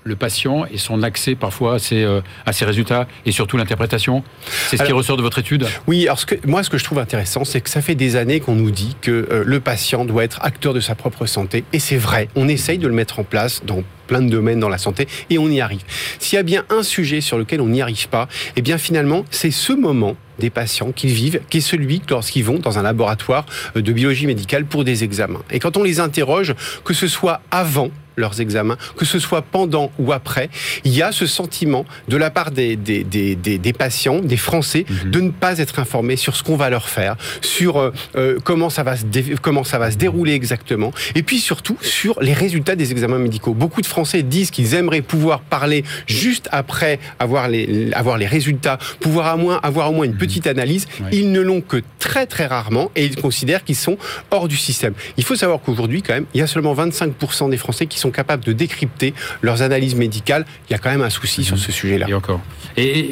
le 0.04 0.16
patient 0.16 0.66
et 0.72 0.78
son 0.78 1.04
accès 1.04 1.36
parfois 1.36 1.76
à 1.76 1.80
ses, 1.80 2.04
euh, 2.04 2.22
à 2.46 2.52
résultats 2.66 3.08
et 3.26 3.32
surtout 3.32 3.58
l'interprétation 3.58 4.24
C'est 4.68 4.78
ce 4.78 4.84
qui 4.84 4.92
ressort 4.92 5.18
de 5.18 5.22
votre 5.22 5.40
étude? 5.40 5.66
Oui, 5.88 6.08
alors 6.08 6.26
que, 6.26 6.36
moi 6.46 6.64
ce 6.64 6.70
que 6.70 6.78
je 6.78 6.84
trouve 6.84 7.00
intéressant, 7.00 7.44
c'est 7.46 7.62
que 7.62 7.70
ça 7.70 7.82
fait 7.82 7.96
des 7.96 8.16
années 8.16 8.40
qu'on 8.40 8.56
nous 8.56 8.72
dit 8.72 8.96
que 9.02 9.28
euh, 9.32 9.44
le 9.46 9.60
patient 9.60 10.06
doit 10.06 10.24
être 10.24 10.40
acteur 10.42 10.74
de 10.74 10.80
sa 10.80 10.96
propre 10.96 11.26
santé 11.26 11.64
et 11.74 11.80
c'est 11.80 11.98
vrai, 11.98 12.30
on 12.36 12.48
essaye 12.48 12.78
de 12.78 12.88
le 12.88 12.94
mettre 12.94 13.20
en 13.20 13.24
place 13.24 13.62
dans 13.66 13.84
plein 14.08 14.22
de 14.22 14.30
domaines 14.30 14.60
dans 14.60 14.70
la 14.70 14.80
santé 14.80 15.08
et 15.30 15.38
on 15.38 15.50
y 15.50 15.62
arrive. 15.62 15.82
S'il 16.18 16.38
y 16.38 16.40
a 16.40 16.44
bien 16.44 16.66
un 16.70 16.82
sujet 16.82 17.22
sur 17.22 17.38
lequel 17.38 17.62
on 17.62 17.68
n'y 17.68 17.82
arrive 17.82 18.10
pas, 18.10 18.28
eh 18.56 18.62
bien 18.62 18.78
finalement, 18.78 19.26
c'est 19.30 19.52
ce 19.52 19.74
moment 19.74 20.16
des 20.40 20.50
patients 20.50 20.92
qu'ils 20.92 21.12
vivent, 21.12 21.42
qui 21.50 21.58
est 21.58 21.62
celui 21.62 22.02
lorsqu'ils 22.10 22.44
vont 22.44 22.60
dans 22.60 22.80
un 22.80 22.82
laboratoire 22.82 23.46
euh, 23.76 23.82
de 23.82 23.92
biologie 23.92 24.26
médicale 24.26 24.66
pour 24.66 24.84
des 24.84 25.04
examens. 25.04 25.42
Et 25.52 25.60
quand 25.60 25.78
on 25.78 25.84
les 25.84 26.00
interroge, 26.00 26.56
que 26.84 26.94
ce 26.94 27.08
soit 27.08 27.42
avant 27.52 27.92
leurs 28.20 28.42
examens, 28.42 28.78
que 28.98 29.06
ce 29.06 29.20
soit 29.20 29.42
pendant 29.42 29.92
ou 29.98 30.12
après, 30.14 30.50
il 30.84 30.94
y 30.94 31.02
a 31.02 31.12
ce 31.12 31.26
sentiment 31.26 31.86
de 32.08 32.18
la 32.18 32.30
part 32.30 32.52
des, 32.52 32.76
des, 32.76 33.04
des, 33.04 33.36
des 33.36 33.74
patients, 33.74 34.20
des 34.20 34.38
Français, 34.38 34.86
mhm. 34.88 35.12
de 35.12 35.20
ne 35.22 35.30
pas 35.32 35.58
être 35.60 35.80
informés 35.80 36.16
sur 36.16 36.36
ce 36.36 36.44
qu'on 36.44 36.56
va 36.56 36.70
leur 36.70 36.90
faire, 36.90 37.16
sur 37.42 37.78
euh, 37.78 37.92
euh, 38.16 38.38
comment, 38.44 38.70
ça 38.70 38.84
va 38.84 38.98
se 38.98 39.04
comment 39.42 39.64
ça 39.64 39.80
va 39.80 39.92
se 39.92 39.98
dérouler 39.98 40.34
exactement, 40.34 40.92
et 41.16 41.24
puis 41.24 41.40
surtout 41.40 41.78
sur 41.82 42.20
les 42.22 42.34
résultats 42.34 42.76
des 42.76 42.92
examens 42.92 43.18
médicaux. 43.20 43.54
Beaucoup 43.54 43.82
de 43.82 43.88
Français 43.88 44.24
disent 44.24 44.52
qu'ils 44.52 44.74
aimeraient 44.76 45.02
pouvoir 45.02 45.42
parler 45.42 45.84
juste 46.08 46.50
après 46.52 47.00
avoir 47.20 47.48
les, 47.48 47.92
avoir 47.94 48.18
les 48.18 48.28
résultats, 48.28 48.78
pouvoir 49.00 49.28
à 49.28 49.38
moins, 49.38 49.60
avoir 49.64 49.90
au 49.90 49.94
moins 49.94 50.06
une 50.06 50.14
mhm. 50.14 50.18
petite 50.18 50.48
analyse. 50.48 50.88
Ils 51.12 51.32
ne 51.32 51.42
l'ont 51.42 51.62
que 51.62 51.82
très 52.00 52.26
très 52.26 52.46
rarement 52.46 52.92
et 52.96 53.06
ils 53.06 53.16
considèrent 53.16 53.64
qu'ils 53.64 53.76
sont 53.76 53.98
hors 54.32 54.48
du 54.48 54.58
système. 54.58 54.94
Il 55.18 55.24
faut 55.24 55.36
savoir 55.36 55.60
qu'aujourd'hui, 55.62 56.02
quand 56.02 56.14
même, 56.14 56.26
il 56.34 56.40
y 56.40 56.44
a 56.44 56.48
seulement 56.48 56.74
25% 56.74 57.50
des 57.50 57.58
Français 57.58 57.86
qui 57.86 58.00
sont 58.00 58.09
sont 58.10 58.16
capables 58.16 58.44
de 58.44 58.54
décrypter 58.54 59.14
leurs 59.42 59.62
analyses 59.62 59.96
médicales, 59.96 60.46
il 60.70 60.74
y 60.74 60.76
a 60.76 60.80
quand 60.80 60.90
même 60.90 61.02
un 61.02 61.10
souci 61.10 61.44
sur 61.44 61.56
mhm. 61.56 61.62
ce 61.62 61.72
sujet-là. 61.72 62.08
Et 62.10 62.14
encore. 62.14 62.42
Et, 62.78 63.12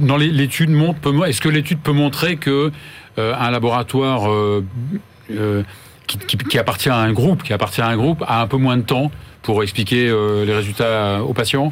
dans 0.00 0.16
l'étude 0.16 0.70
montre, 0.70 1.26
est-ce 1.26 1.40
que 1.40 1.48
l'étude 1.48 1.80
peut 1.80 1.92
montrer 1.92 2.36
que 2.36 2.70
euh, 3.18 3.34
un 3.38 3.50
laboratoire 3.50 4.30
euh, 4.30 4.64
euh, 5.30 5.62
qui, 6.06 6.58
appartient 6.58 6.88
à 6.88 6.96
un 6.96 7.12
groupe, 7.12 7.42
qui 7.42 7.52
appartient 7.52 7.80
à 7.80 7.88
un 7.88 7.96
groupe, 7.96 8.22
a 8.26 8.42
un 8.42 8.46
peu 8.46 8.58
moins 8.58 8.76
de 8.76 8.82
temps 8.82 9.10
pour 9.46 9.62
expliquer 9.62 10.08
euh, 10.08 10.44
les 10.44 10.52
résultats 10.52 11.22
aux 11.22 11.32
patients 11.32 11.70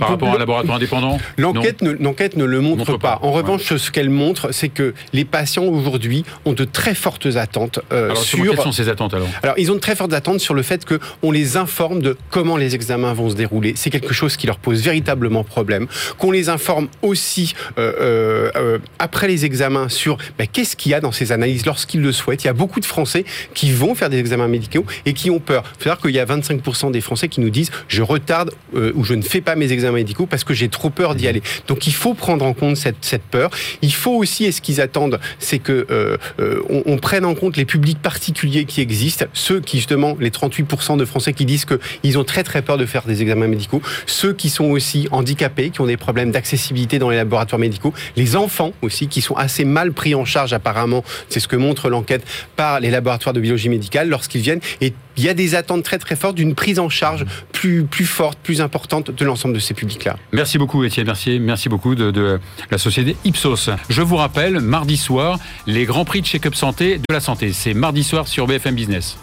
par 0.00 0.08
rapport 0.08 0.30
à 0.30 0.36
un 0.36 0.38
laboratoire 0.38 0.78
indépendant? 0.78 1.18
L'enquête 1.36 1.82
ne, 1.82 1.92
ne, 1.92 2.44
le 2.44 2.60
montre, 2.62 2.96
pas. 2.96 3.18
En 3.20 3.30
revanche, 3.30 3.76
ce 3.76 3.90
qu'elle 3.90 4.08
montre, 4.08 4.52
c'est 4.52 4.70
que 4.70 4.94
les 5.12 5.26
patients 5.26 5.64
aujourd'hui 5.64 6.24
ont 6.46 6.54
de 6.54 6.64
très 6.64 6.94
fortes 6.94 7.26
attentes 7.36 7.80
euh, 7.92 8.06
alors, 8.06 8.16
sur. 8.16 8.42
Quelles 8.42 8.58
sont 8.58 8.72
ces 8.72 8.88
attentes 8.88 9.12
alors? 9.12 9.28
Alors, 9.42 9.54
ils 9.58 9.70
ont 9.70 9.74
de 9.74 9.80
très 9.80 9.94
fortes 9.96 10.14
attentes 10.14 10.40
sur 10.40 10.54
le 10.54 10.62
fait 10.62 10.86
qu'on 10.86 11.30
les 11.30 11.58
informe 11.58 12.00
de 12.00 12.16
comment 12.30 12.56
les 12.56 12.74
examens 12.74 13.12
vont 13.12 13.28
se 13.28 13.36
dérouler. 13.36 13.74
C'est 13.76 13.90
quelque 13.90 14.14
chose 14.14 14.38
qui 14.38 14.46
leur 14.46 14.58
pose 14.58 14.82
véritablement 14.82 15.44
problème. 15.44 15.86
Qu'on 16.16 16.30
les 16.30 16.48
informe 16.48 16.88
aussi 17.02 17.54
euh, 17.78 18.78
après 18.98 19.28
les 19.28 19.44
examens 19.44 19.90
sur 19.90 20.16
ben, 20.38 20.46
qu'est-ce 20.50 20.74
qu'il 20.74 20.92
y 20.92 20.94
a 20.94 21.00
dans 21.00 21.12
ces 21.12 21.32
analyses 21.32 21.66
lorsqu'ils 21.66 22.00
le 22.00 22.12
souhaitent. 22.12 22.44
Il 22.44 22.46
y 22.46 22.50
a 22.50 22.54
beaucoup 22.54 22.80
de 22.80 22.86
Français 22.86 23.26
qui 23.52 23.72
vont 23.72 23.94
faire 23.94 24.08
des 24.08 24.18
examens 24.18 24.48
médicaux 24.48 24.86
et 25.04 25.12
qui 25.12 25.30
ont 25.30 25.40
peur. 25.40 25.64
Il 25.78 25.82
faut 25.82 25.90
dire 25.90 25.98
qu'il 25.98 26.12
y 26.12 26.18
a 26.18 26.24
25% 26.24 26.93
des 26.94 27.00
Français 27.00 27.28
qui 27.28 27.40
nous 27.40 27.50
disent 27.50 27.70
je 27.88 28.02
retarde 28.02 28.52
euh, 28.74 28.92
ou 28.94 29.04
je 29.04 29.14
ne 29.14 29.22
fais 29.22 29.40
pas 29.40 29.56
mes 29.56 29.70
examens 29.72 29.96
médicaux 29.96 30.26
parce 30.26 30.44
que 30.44 30.54
j'ai 30.54 30.68
trop 30.68 30.90
peur 30.90 31.14
d'y 31.14 31.28
aller. 31.28 31.42
Donc 31.68 31.86
il 31.86 31.92
faut 31.92 32.14
prendre 32.14 32.44
en 32.44 32.54
compte 32.54 32.76
cette, 32.76 32.96
cette 33.02 33.22
peur. 33.22 33.50
Il 33.82 33.92
faut 33.92 34.12
aussi, 34.12 34.44
et 34.44 34.52
ce 34.52 34.60
qu'ils 34.60 34.80
attendent, 34.80 35.20
c'est 35.38 35.58
que 35.58 35.86
euh, 35.90 36.16
euh, 36.40 36.62
on, 36.68 36.96
prenne 36.96 37.24
en 37.24 37.34
compte 37.34 37.56
les 37.56 37.64
publics 37.64 38.00
particuliers 38.00 38.64
qui 38.64 38.80
existent, 38.80 39.26
ceux 39.34 39.60
qui 39.60 39.76
justement, 39.76 40.16
les 40.20 40.30
38% 40.30 40.96
de 40.96 41.04
Français 41.04 41.32
qui 41.32 41.44
disent 41.44 41.66
qu'ils 41.66 42.18
ont 42.18 42.24
très 42.24 42.42
très 42.42 42.62
peur 42.62 42.78
de 42.78 42.86
faire 42.86 43.02
des 43.02 43.20
examens 43.20 43.48
médicaux, 43.48 43.82
ceux 44.06 44.32
qui 44.32 44.48
sont 44.48 44.66
aussi 44.66 45.08
handicapés, 45.10 45.70
qui 45.70 45.80
ont 45.80 45.86
des 45.86 45.96
problèmes 45.96 46.30
d'accessibilité 46.30 46.98
dans 46.98 47.10
les 47.10 47.16
laboratoires 47.16 47.58
médicaux, 47.58 47.92
les 48.16 48.36
enfants 48.36 48.72
aussi 48.80 49.08
qui 49.08 49.20
sont 49.20 49.34
assez 49.34 49.64
mal 49.64 49.92
pris 49.92 50.14
en 50.14 50.24
charge 50.24 50.52
apparemment, 50.52 51.04
c'est 51.28 51.40
ce 51.40 51.48
que 51.48 51.56
montre 51.56 51.90
l'enquête 51.90 52.24
par 52.56 52.80
les 52.80 52.90
laboratoires 52.90 53.32
de 53.32 53.40
biologie 53.40 53.68
médicale 53.68 54.08
lorsqu'ils 54.08 54.40
viennent 54.40 54.60
et 54.80 54.92
il 55.16 55.24
y 55.24 55.28
a 55.28 55.34
des 55.34 55.54
attentes 55.54 55.82
très 55.82 55.98
très 55.98 56.16
fortes 56.16 56.34
d'une 56.34 56.54
prise 56.54 56.78
en 56.78 56.88
charge 56.88 57.24
plus, 57.52 57.84
plus 57.84 58.06
forte, 58.06 58.38
plus 58.38 58.60
importante 58.60 59.10
de 59.10 59.24
l'ensemble 59.24 59.54
de 59.54 59.60
ces 59.60 59.74
publics-là. 59.74 60.16
Merci 60.32 60.58
beaucoup 60.58 60.84
Étienne 60.84 61.06
Mercier, 61.06 61.38
merci 61.38 61.68
beaucoup 61.68 61.94
de, 61.94 62.40
la 62.70 62.78
société 62.78 63.16
Ipsos. 63.24 63.70
Je 63.88 64.02
vous 64.02 64.16
rappelle, 64.16 64.60
mardi 64.60 64.96
soir, 64.96 65.38
les 65.66 65.84
Grands 65.84 66.04
Prix 66.04 66.22
de 66.22 66.26
Check-up 66.26 66.54
Santé 66.54 66.98
de 66.98 67.12
la 67.12 67.20
Santé. 67.20 67.52
C'est 67.52 67.74
mardi 67.74 68.04
soir 68.04 68.28
sur 68.28 68.46
BFM 68.46 68.74
Business. 68.74 69.16